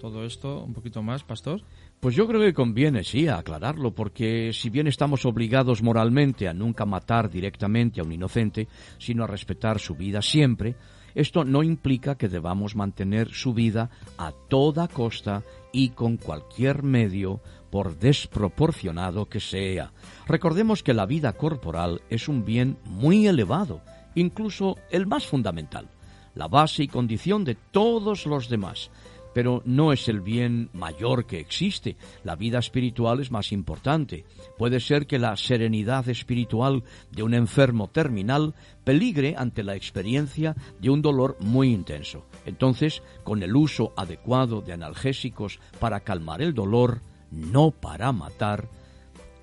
[0.00, 1.60] todo esto, un poquito más, pastor?
[1.98, 6.86] Pues yo creo que conviene, sí, aclararlo, porque si bien estamos obligados moralmente a nunca
[6.86, 10.76] matar directamente a un inocente, sino a respetar su vida siempre,
[11.16, 15.42] esto no implica que debamos mantener su vida a toda costa
[15.72, 19.92] y con cualquier medio, por desproporcionado que sea.
[20.28, 23.80] Recordemos que la vida corporal es un bien muy elevado,
[24.14, 25.88] incluso el más fundamental
[26.34, 28.90] la base y condición de todos los demás.
[29.34, 31.96] Pero no es el bien mayor que existe.
[32.22, 34.26] La vida espiritual es más importante.
[34.58, 38.54] Puede ser que la serenidad espiritual de un enfermo terminal
[38.84, 42.26] peligre ante la experiencia de un dolor muy intenso.
[42.44, 48.68] Entonces, con el uso adecuado de analgésicos para calmar el dolor, no para matar,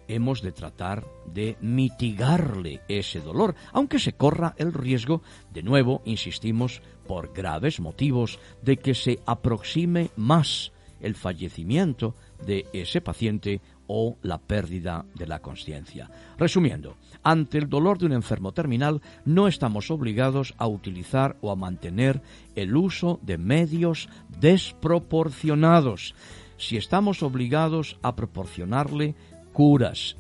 [0.09, 5.21] hemos de tratar de mitigarle ese dolor, aunque se corra el riesgo,
[5.53, 13.01] de nuevo, insistimos, por graves motivos, de que se aproxime más el fallecimiento de ese
[13.01, 16.09] paciente o la pérdida de la conciencia.
[16.37, 21.55] Resumiendo, ante el dolor de un enfermo terminal no estamos obligados a utilizar o a
[21.55, 22.21] mantener
[22.55, 26.13] el uso de medios desproporcionados.
[26.57, 29.15] Si estamos obligados a proporcionarle
[29.53, 30.17] curas,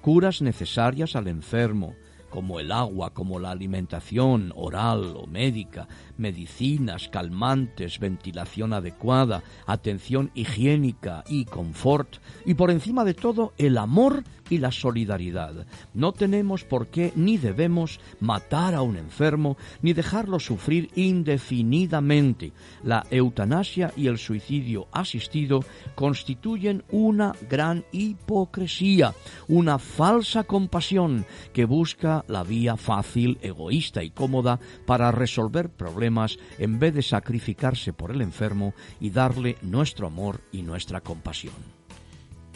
[0.00, 1.94] curas necesarias al enfermo,
[2.30, 5.88] como el agua, como la alimentación oral o médica,
[6.20, 14.22] medicinas, calmantes, ventilación adecuada, atención higiénica y confort, y por encima de todo el amor
[14.50, 15.66] y la solidaridad.
[15.94, 22.52] No tenemos por qué ni debemos matar a un enfermo ni dejarlo sufrir indefinidamente.
[22.82, 25.64] La eutanasia y el suicidio asistido
[25.94, 29.14] constituyen una gran hipocresía,
[29.48, 36.09] una falsa compasión que busca la vía fácil, egoísta y cómoda para resolver problemas
[36.58, 41.54] en vez de sacrificarse por el enfermo y darle nuestro amor y nuestra compasión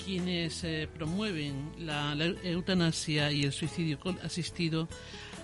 [0.05, 4.88] quienes eh, promueven la, eutanasia y el suicidio asistido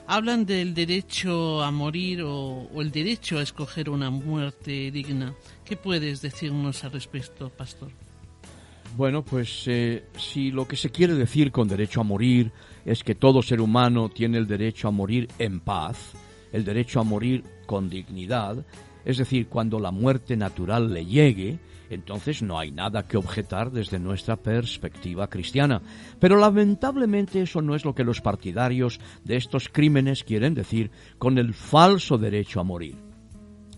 [0.06, 5.34] hablan del derecho a morir o, el derecho a escoger una muerte digna.
[5.64, 7.90] ¿Qué puedes decirnos al respecto, pastor?
[8.96, 12.50] Bueno, pues eh, si lo que se quiere decir con derecho a morir
[12.84, 16.12] es que todo ser humano tiene el derecho a morir en paz,
[16.52, 18.64] el derecho a morir con dignidad,
[19.04, 23.98] es decir, cuando la muerte natural le llegue, entonces no hay nada que objetar desde
[23.98, 25.82] nuestra perspectiva cristiana.
[26.18, 31.38] Pero lamentablemente eso no es lo que los partidarios de estos crímenes quieren decir con
[31.38, 32.96] el falso derecho a morir.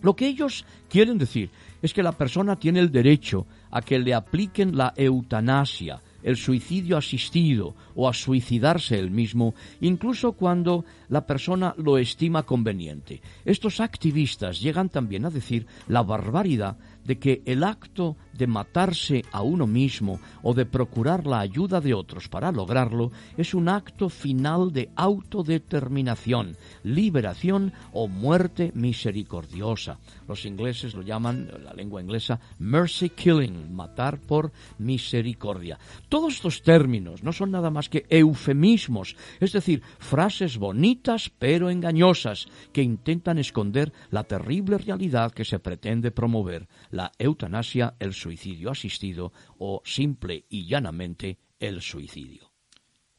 [0.03, 1.51] Lo que ellos quieren decir
[1.81, 6.97] es que la persona tiene el derecho a que le apliquen la eutanasia, el suicidio
[6.97, 13.20] asistido o a suicidarse él mismo, incluso cuando la persona lo estima conveniente.
[13.45, 19.43] Estos activistas llegan también a decir la barbaridad de que el acto de matarse a
[19.43, 24.72] uno mismo o de procurar la ayuda de otros para lograrlo es un acto final
[24.72, 29.99] de autodeterminación, liberación o muerte misericordiosa.
[30.28, 35.78] Los ingleses lo llaman, la lengua inglesa, mercy killing, matar por misericordia.
[36.09, 42.47] Todos estos términos no son nada más que eufemismos, es decir, frases bonitas pero engañosas
[42.72, 49.33] que intentan esconder la terrible realidad que se pretende promover la eutanasia, el suicidio asistido
[49.59, 52.53] o simple y llanamente el suicidio.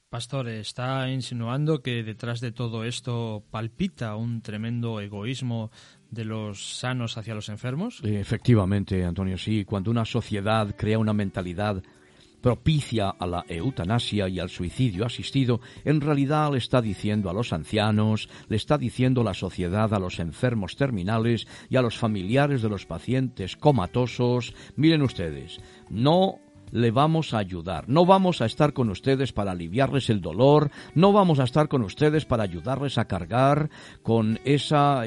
[0.09, 5.71] Pastor, está insinuando que detrás de todo esto palpita un tremendo egoísmo
[6.11, 7.99] de los sanos hacia los enfermos.
[8.03, 9.65] Efectivamente, Antonio, sí.
[9.65, 11.81] Cuando una sociedad crea una mentalidad
[12.43, 17.53] propicia a la eutanasia y al suicidio asistido, en realidad le está diciendo a los
[17.53, 22.67] ancianos, le está diciendo la sociedad a los enfermos terminales y a los familiares de
[22.67, 26.42] los pacientes comatosos, miren ustedes, no
[26.73, 27.87] le vamos a ayudar.
[27.87, 31.83] No vamos a estar con ustedes para aliviarles el dolor, no vamos a estar con
[31.83, 33.69] ustedes para ayudarles a cargar
[34.01, 35.03] con esa,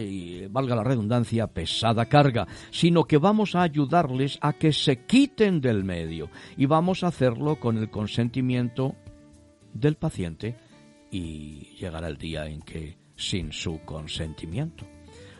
[0.48, 5.82] valga la redundancia, pesada carga, sino que vamos a ayudarles a que se quiten del
[5.82, 8.94] medio y vamos a hacerlo con el consentimiento
[9.74, 10.56] del paciente
[11.10, 14.95] y llegará el día en que sin su consentimiento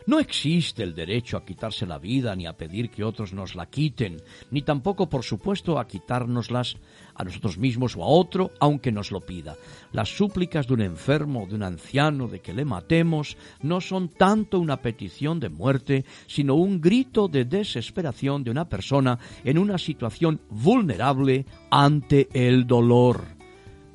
[0.07, 3.67] no existe el derecho a quitarse la vida ni a pedir que otros nos la
[3.67, 4.17] quiten,
[4.51, 6.77] ni tampoco, por supuesto, a quitárnoslas
[7.13, 9.55] a nosotros mismos o a otro, aunque nos lo pida.
[9.91, 14.09] Las súplicas de un enfermo o de un anciano de que le matemos no son
[14.09, 19.77] tanto una petición de muerte, sino un grito de desesperación de una persona en una
[19.77, 23.36] situación vulnerable ante el dolor.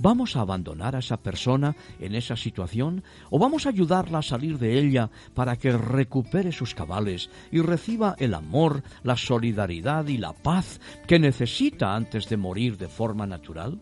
[0.03, 4.59] ¿Vamos a abandonar a esa persona en esa situación o vamos a ayudarla a salir
[4.59, 10.33] de ella para que recupere sus cabales y reciba el amor, la solidaridad y la
[10.33, 13.81] paz que necesita antes de morir de forma natural?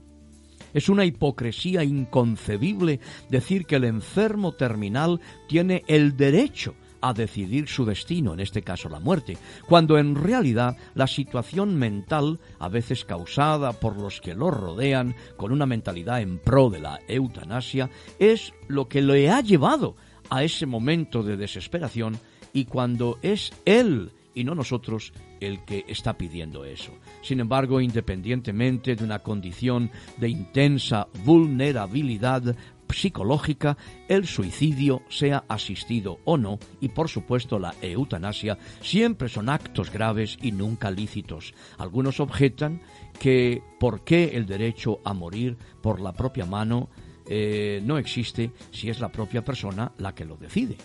[0.75, 3.01] Es una hipocresía inconcebible
[3.31, 8.89] decir que el enfermo terminal tiene el derecho a decidir su destino, en este caso
[8.89, 9.37] la muerte,
[9.67, 15.53] cuando en realidad la situación mental, a veces causada por los que lo rodean, con
[15.53, 19.97] una mentalidad en pro de la eutanasia, es lo que le ha llevado
[20.29, 22.19] a ese momento de desesperación
[22.53, 26.93] y cuando es él y no nosotros el que está pidiendo eso.
[27.23, 32.57] Sin embargo, independientemente de una condición de intensa vulnerabilidad
[32.93, 33.77] psicológica,
[34.09, 40.37] el suicidio, sea asistido o no, y por supuesto la eutanasia, siempre son actos graves
[40.41, 41.55] y nunca lícitos.
[41.79, 42.81] Algunos objetan
[43.19, 46.89] que por qué el derecho a morir por la propia mano
[47.27, 50.77] eh, no existe si es la propia persona la que lo decide.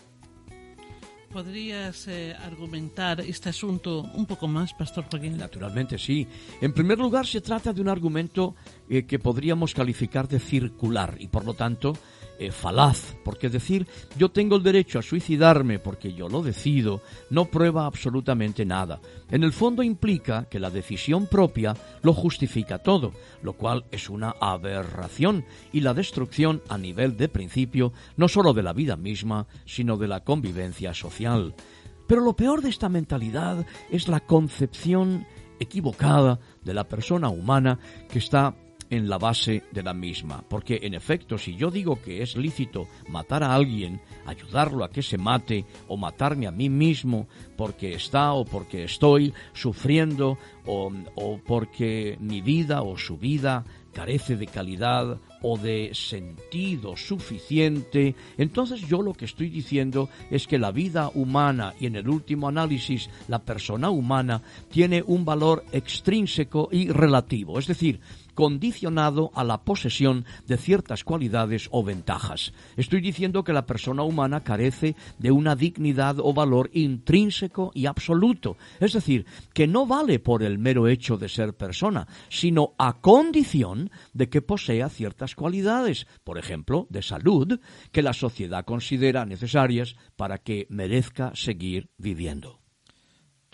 [1.35, 5.35] ¿Podrías eh, argumentar este asunto un poco más, Pastor Joaquín?
[5.35, 6.25] Naturalmente, sí.
[6.61, 8.55] En primer lugar, se trata de un argumento
[8.87, 11.91] eh, que podríamos calificar de circular y, por lo tanto,
[12.39, 17.45] eh, falaz, porque decir yo tengo el derecho a suicidarme porque yo lo decido no
[17.45, 18.99] prueba absolutamente nada.
[19.31, 24.35] En el fondo implica que la decisión propia lo justifica todo, lo cual es una
[24.39, 29.97] aberración y la destrucción a nivel de principio no sólo de la vida misma, sino
[29.97, 31.55] de la convivencia social.
[32.07, 35.25] Pero lo peor de esta mentalidad es la concepción
[35.59, 37.79] equivocada de la persona humana
[38.09, 38.55] que está
[38.89, 40.43] en la base de la misma.
[40.47, 45.01] Porque en efecto, si yo digo que es lícito matar a alguien, ayudarlo a que
[45.01, 47.27] se mate o matarme a mí mismo
[47.57, 53.63] porque está o porque estoy sufriendo o, o porque mi vida o su vida
[53.95, 60.57] carece de calidad o de sentido suficiente, entonces yo lo que estoy diciendo es que
[60.57, 66.67] la vida humana y en el último análisis la persona humana tiene un valor extrínseco
[66.71, 68.01] y relativo, es decir,
[68.35, 72.53] condicionado a la posesión de ciertas cualidades o ventajas.
[72.77, 78.57] Estoy diciendo que la persona humana carece de una dignidad o valor intrínseco y absoluto,
[78.79, 83.89] es decir, que no vale por el mero hecho de ser persona, sino a condición
[84.13, 87.59] de que posea ciertas cualidades, por ejemplo, de salud,
[87.91, 92.64] que la sociedad considera necesarias para que merezca seguir viviendo.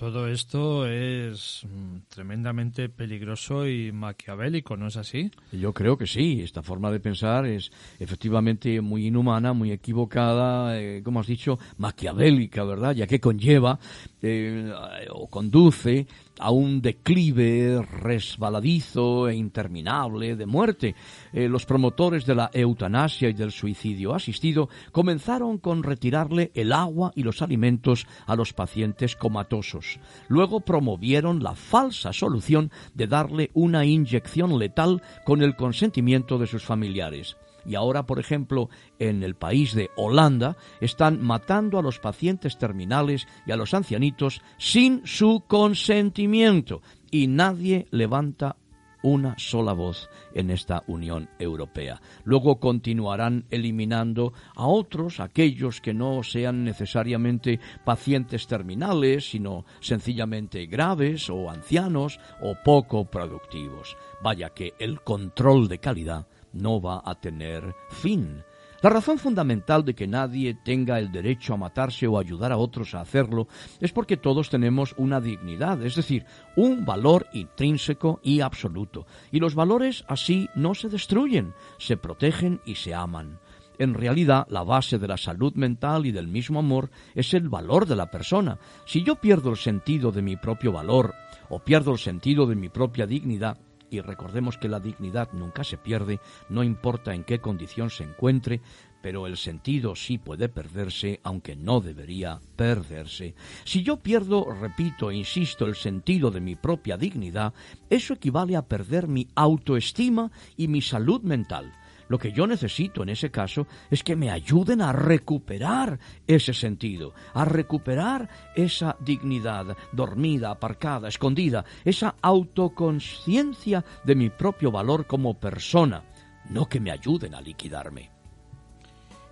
[0.01, 5.29] Todo esto es mm, tremendamente peligroso y maquiavélico, ¿no es así?
[5.51, 6.41] Yo creo que sí.
[6.41, 12.63] Esta forma de pensar es efectivamente muy inhumana, muy equivocada, eh, como has dicho, maquiavélica,
[12.63, 12.95] ¿verdad?
[12.95, 13.77] Ya que conlleva
[14.23, 14.73] eh,
[15.11, 16.07] o conduce
[16.41, 20.95] a un declive resbaladizo e interminable de muerte.
[21.31, 27.11] Eh, los promotores de la eutanasia y del suicidio asistido comenzaron con retirarle el agua
[27.15, 29.99] y los alimentos a los pacientes comatosos.
[30.27, 36.63] Luego promovieron la falsa solución de darle una inyección letal con el consentimiento de sus
[36.63, 42.57] familiares y ahora, por ejemplo, en el país de Holanda, están matando a los pacientes
[42.57, 46.81] terminales y a los ancianitos sin su consentimiento.
[47.11, 48.55] Y nadie levanta
[49.03, 52.01] una sola voz en esta Unión Europea.
[52.23, 61.29] Luego continuarán eliminando a otros, aquellos que no sean necesariamente pacientes terminales, sino sencillamente graves
[61.29, 63.97] o ancianos o poco productivos.
[64.21, 68.43] Vaya que el control de calidad no va a tener fin.
[68.81, 72.95] La razón fundamental de que nadie tenga el derecho a matarse o ayudar a otros
[72.95, 73.47] a hacerlo
[73.79, 76.25] es porque todos tenemos una dignidad, es decir,
[76.55, 79.05] un valor intrínseco y absoluto.
[79.31, 83.39] Y los valores así no se destruyen, se protegen y se aman.
[83.77, 87.85] En realidad, la base de la salud mental y del mismo amor es el valor
[87.85, 88.57] de la persona.
[88.85, 91.13] Si yo pierdo el sentido de mi propio valor
[91.49, 93.59] o pierdo el sentido de mi propia dignidad,
[93.91, 96.19] y recordemos que la dignidad nunca se pierde,
[96.49, 98.61] no importa en qué condición se encuentre,
[99.01, 103.35] pero el sentido sí puede perderse, aunque no debería perderse.
[103.65, 107.53] Si yo pierdo, repito e insisto, el sentido de mi propia dignidad,
[107.89, 111.73] eso equivale a perder mi autoestima y mi salud mental.
[112.11, 115.97] Lo que yo necesito en ese caso es que me ayuden a recuperar
[116.27, 125.07] ese sentido, a recuperar esa dignidad dormida, aparcada, escondida, esa autoconciencia de mi propio valor
[125.07, 126.03] como persona,
[126.49, 128.11] no que me ayuden a liquidarme.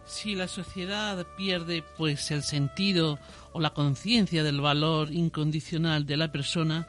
[0.05, 3.19] Si la sociedad pierde pues el sentido
[3.51, 6.88] o la conciencia del valor incondicional de la persona,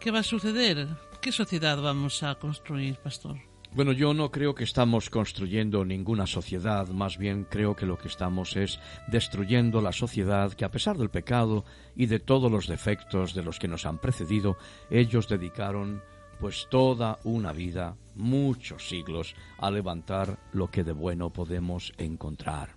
[0.00, 0.86] ¿qué va a suceder?
[1.22, 3.49] ¿Qué sociedad vamos a construir, pastor?
[3.72, 8.08] Bueno, yo no creo que estamos construyendo ninguna sociedad, más bien creo que lo que
[8.08, 11.64] estamos es destruyendo la sociedad que a pesar del pecado
[11.94, 14.56] y de todos los defectos de los que nos han precedido,
[14.90, 16.02] ellos dedicaron
[16.40, 22.70] pues toda una vida, muchos siglos, a levantar lo que de bueno podemos encontrar.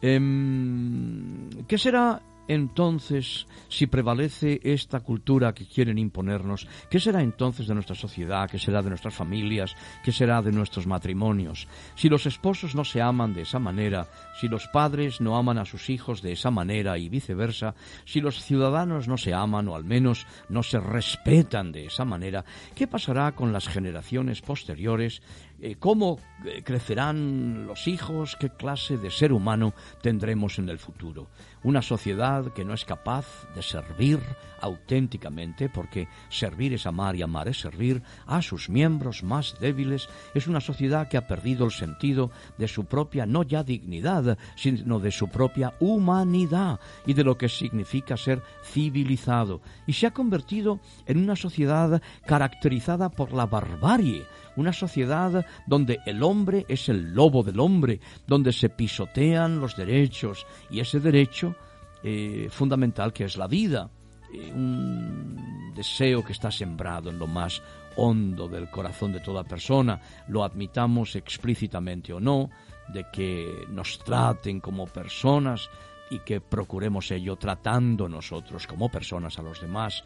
[0.00, 7.74] Em, ¿Qué será entonces, si prevalece esta cultura que quieren imponernos, ¿qué será entonces de
[7.74, 8.48] nuestra sociedad?
[8.50, 9.76] ¿Qué será de nuestras familias?
[10.02, 11.68] ¿Qué será de nuestros matrimonios?
[11.94, 14.08] Si los esposos no se aman de esa manera,
[14.40, 17.74] si los padres no aman a sus hijos de esa manera y viceversa,
[18.04, 22.44] si los ciudadanos no se aman o al menos no se respetan de esa manera,
[22.74, 25.20] ¿qué pasará con las generaciones posteriores
[25.60, 31.26] eh, cómo eh, crecerán los hijos, qué clase de ser humano tendremos en el futuro.
[31.64, 34.20] Una sociedad que no es capaz de servir
[34.60, 40.46] auténticamente, porque servir es amar y amar es servir a sus miembros más débiles, es
[40.46, 45.10] una sociedad que ha perdido el sentido de su propia, no ya dignidad, sino de
[45.10, 51.18] su propia humanidad y de lo que significa ser civilizado, y se ha convertido en
[51.18, 54.24] una sociedad caracterizada por la barbarie,
[54.58, 60.46] una sociedad donde el hombre es el lobo del hombre, donde se pisotean los derechos
[60.70, 61.54] y ese derecho
[62.02, 63.90] eh, fundamental que es la vida,
[64.32, 67.62] eh, un deseo que está sembrado en lo más
[67.96, 72.50] hondo del corazón de toda persona, lo admitamos explícitamente o no,
[72.88, 75.68] de que nos traten como personas,
[76.10, 80.02] y que procuremos ello tratando nosotros como personas a los demás.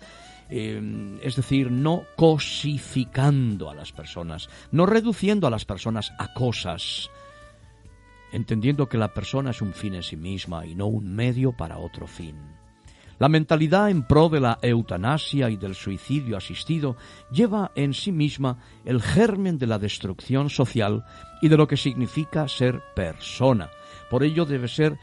[0.48, 7.10] Eh, es decir, no cosificando a las personas, no reduciendo a las personas a cosas,
[8.32, 11.78] entendiendo que la persona es un fin en sí misma y no un medio para
[11.78, 12.36] otro fin.
[13.22, 16.96] La mentalidad en pro de la eutanasia y del suicidio asistido
[17.30, 21.04] lleva en sí misma el germen de la destrucción social
[21.40, 23.70] y de lo que significa ser persona.
[24.10, 24.98] Por ello debe ser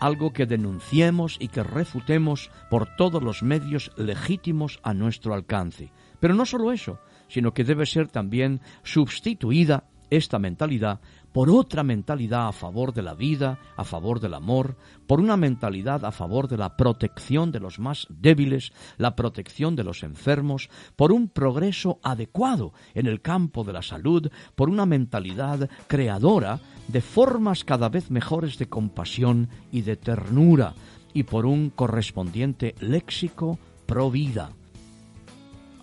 [0.00, 5.92] algo que denunciemos y que refutemos por todos los medios legítimos a nuestro alcance.
[6.18, 6.98] Pero no solo eso,
[7.28, 11.00] sino que debe ser también sustituida esta mentalidad
[11.32, 16.04] por otra mentalidad a favor de la vida, a favor del amor, por una mentalidad
[16.04, 21.12] a favor de la protección de los más débiles, la protección de los enfermos, por
[21.12, 27.64] un progreso adecuado en el campo de la salud, por una mentalidad creadora de formas
[27.64, 30.74] cada vez mejores de compasión y de ternura,
[31.12, 34.50] y por un correspondiente léxico pro vida.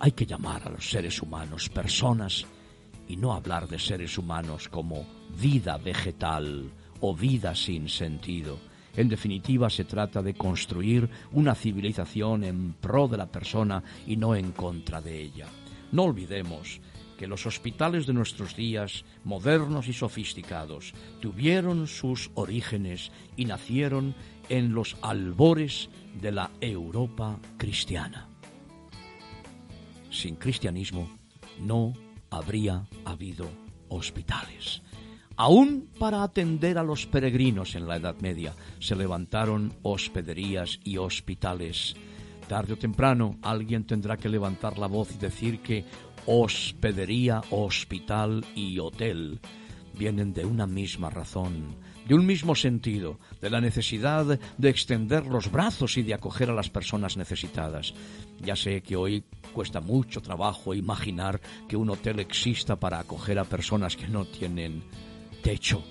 [0.00, 2.46] Hay que llamar a los seres humanos personas
[3.08, 5.06] y no hablar de seres humanos como
[5.40, 8.58] vida vegetal o vida sin sentido.
[8.96, 14.34] En definitiva, se trata de construir una civilización en pro de la persona y no
[14.34, 15.46] en contra de ella.
[15.92, 16.80] No olvidemos
[17.16, 24.14] que los hospitales de nuestros días, modernos y sofisticados, tuvieron sus orígenes y nacieron
[24.48, 25.90] en los albores
[26.20, 28.28] de la Europa cristiana.
[30.10, 31.10] Sin cristianismo
[31.60, 31.92] no
[32.30, 33.48] habría habido
[33.88, 34.82] hospitales.
[35.36, 41.94] Aún para atender a los peregrinos en la Edad Media se levantaron hospederías y hospitales.
[42.48, 45.84] Tarde o temprano alguien tendrá que levantar la voz y decir que
[46.26, 49.40] hospedería, hospital y hotel
[49.96, 51.76] vienen de una misma razón,
[52.08, 54.24] de un mismo sentido, de la necesidad
[54.56, 57.92] de extender los brazos y de acoger a las personas necesitadas.
[58.42, 61.38] Ya sé que hoy cuesta mucho trabajo imaginar
[61.68, 64.82] que un hotel exista para acoger a personas que no tienen
[65.42, 65.84] techo.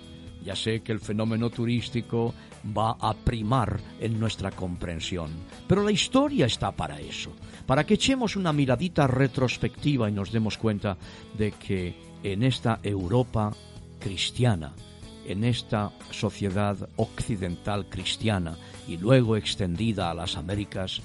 [0.43, 2.33] Ya sé que el fenómeno turístico
[2.75, 5.29] va a primar en nuestra comprensión,
[5.67, 7.31] pero la historia está para eso,
[7.67, 10.97] para que echemos una miradita retrospectiva y nos demos cuenta
[11.37, 13.51] de que en esta Europa
[13.99, 14.73] cristiana,
[15.27, 18.57] en esta sociedad occidental cristiana
[18.87, 21.01] y luego extendida a las Américas,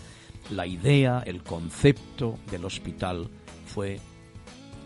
[0.51, 3.29] la idea, el concepto del hospital
[3.67, 4.01] fue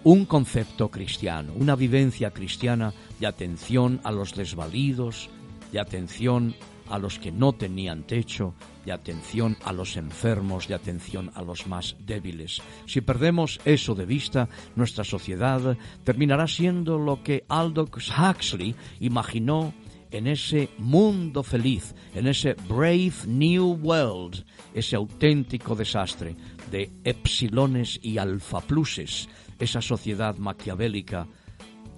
[0.04, 5.28] un concepto cristiano, una vivencia cristiana de atención a los desvalidos,
[5.72, 6.54] de atención
[6.98, 11.96] los que no tenían techo, de atención a los enfermos, de atención a los más
[11.98, 12.62] débiles.
[12.86, 19.74] Si perdemos eso de vista, nuestra sociedad terminará siendo lo que Aldous Huxley imaginó
[20.10, 26.36] en ese mundo feliz, en ese brave new world, ese auténtico desastre
[26.70, 29.28] de epsilones y alfapluses,
[29.58, 31.26] esa sociedad maquiavélica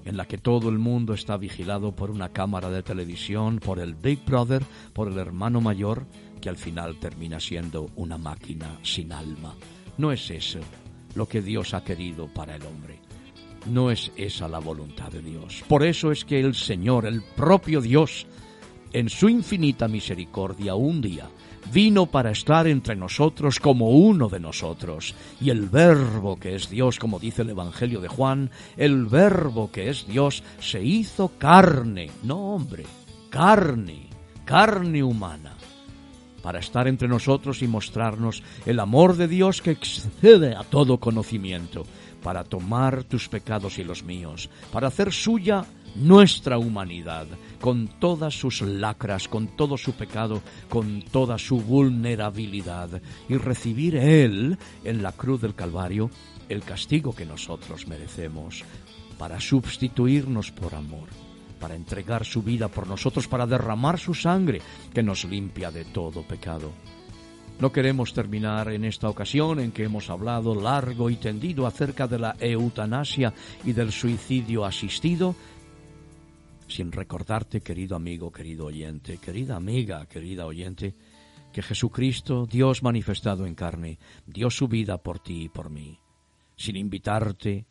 [0.08, 3.94] en la que todo el mundo está vigilado por una cámara de televisión, por el
[3.94, 6.06] Big Brother, por el hermano mayor,
[6.40, 9.54] que al final termina siendo una máquina sin alma.
[9.98, 10.60] No es eso
[11.14, 13.00] lo que Dios ha querido para el hombre.
[13.66, 15.62] No es esa la voluntad de Dios.
[15.68, 18.26] Por eso es que el Señor, el propio Dios,
[18.94, 21.28] en su infinita misericordia, un día
[21.72, 25.14] vino para estar entre nosotros como uno de nosotros.
[25.40, 29.90] Y el verbo que es Dios, como dice el Evangelio de Juan, el verbo que
[29.90, 32.84] es Dios se hizo carne, no hombre,
[33.30, 34.08] carne,
[34.44, 35.52] carne humana
[36.42, 41.84] para estar entre nosotros y mostrarnos el amor de Dios que excede a todo conocimiento,
[42.22, 45.64] para tomar tus pecados y los míos, para hacer suya
[45.96, 47.26] nuestra humanidad,
[47.60, 54.58] con todas sus lacras, con todo su pecado, con toda su vulnerabilidad, y recibir Él
[54.84, 56.10] en la cruz del Calvario
[56.48, 58.64] el castigo que nosotros merecemos,
[59.18, 61.08] para sustituirnos por amor,
[61.60, 64.62] para entregar su vida por nosotros, para derramar su sangre
[64.94, 66.72] que nos limpia de todo pecado.
[67.60, 72.20] No queremos terminar en esta ocasión en que hemos hablado largo y tendido acerca de
[72.20, 73.34] la eutanasia
[73.64, 75.34] y del suicidio asistido
[76.68, 80.94] sin recordarte, querido amigo, querido oyente, querida amiga, querida oyente,
[81.52, 85.98] que Jesucristo, Dios manifestado en carne, dio su vida por ti y por mí,
[86.56, 87.66] sin invitarte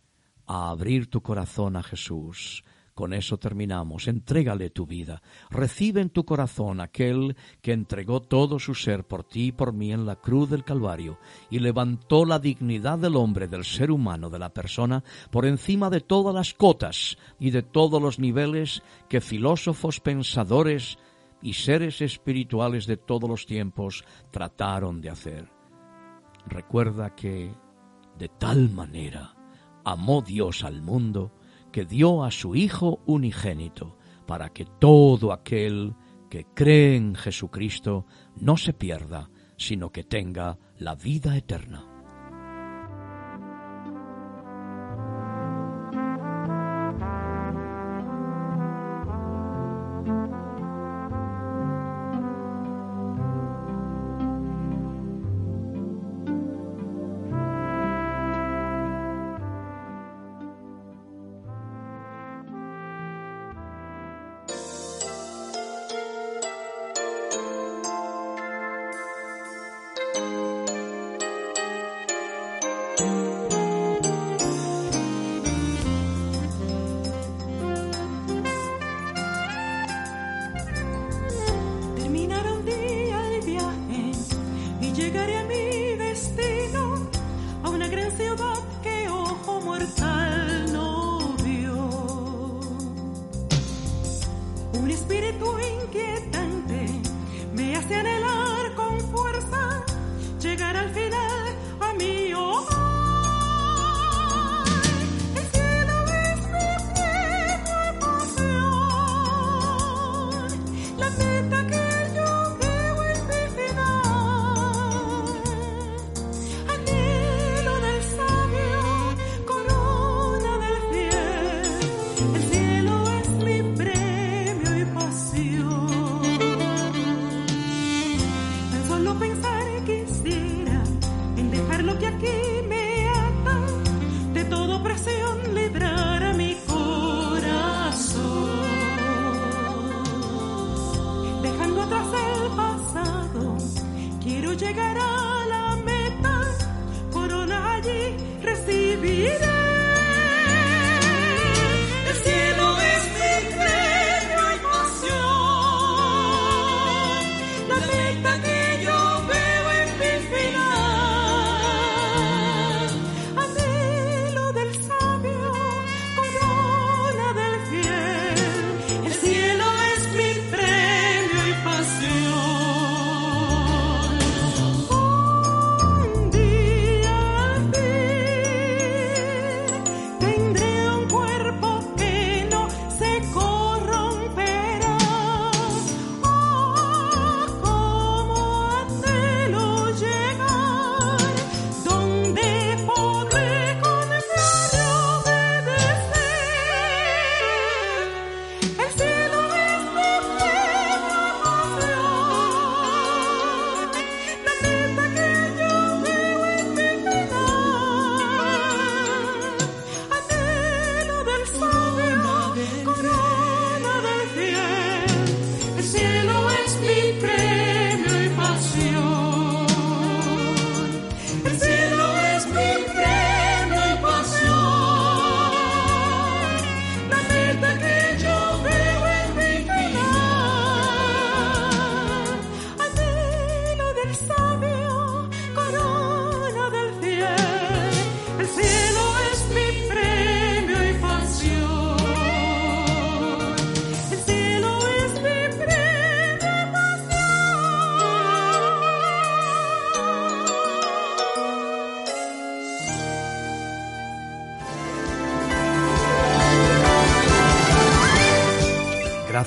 [0.48, 2.64] a abrir tu corazón a Jesús,
[2.98, 4.08] con eso terminamos.
[4.08, 5.22] Entrégale tu vida.
[5.52, 9.94] Recibe en tu corazón aquel que entregó todo su ser por ti y por mí
[9.94, 11.20] en la cruz del Calvario
[11.52, 16.02] y levantó la dignidad del hombre, del ser humano, de la persona, por encima de
[16.02, 20.98] todas las cotas y de todos los niveles que filósofos pensadores
[21.44, 25.52] y seres espirituales de todos los tiempos trataron de hacer.
[26.48, 27.54] Recuerda que,
[28.18, 29.36] de tal manera,
[29.86, 31.32] amó Dios al mundo,
[31.72, 35.96] que dio a su Hijo unigénito, para que todo aquel
[36.30, 38.06] que cree en Jesucristo
[38.36, 41.87] no se pierda, sino que tenga la vida eterna.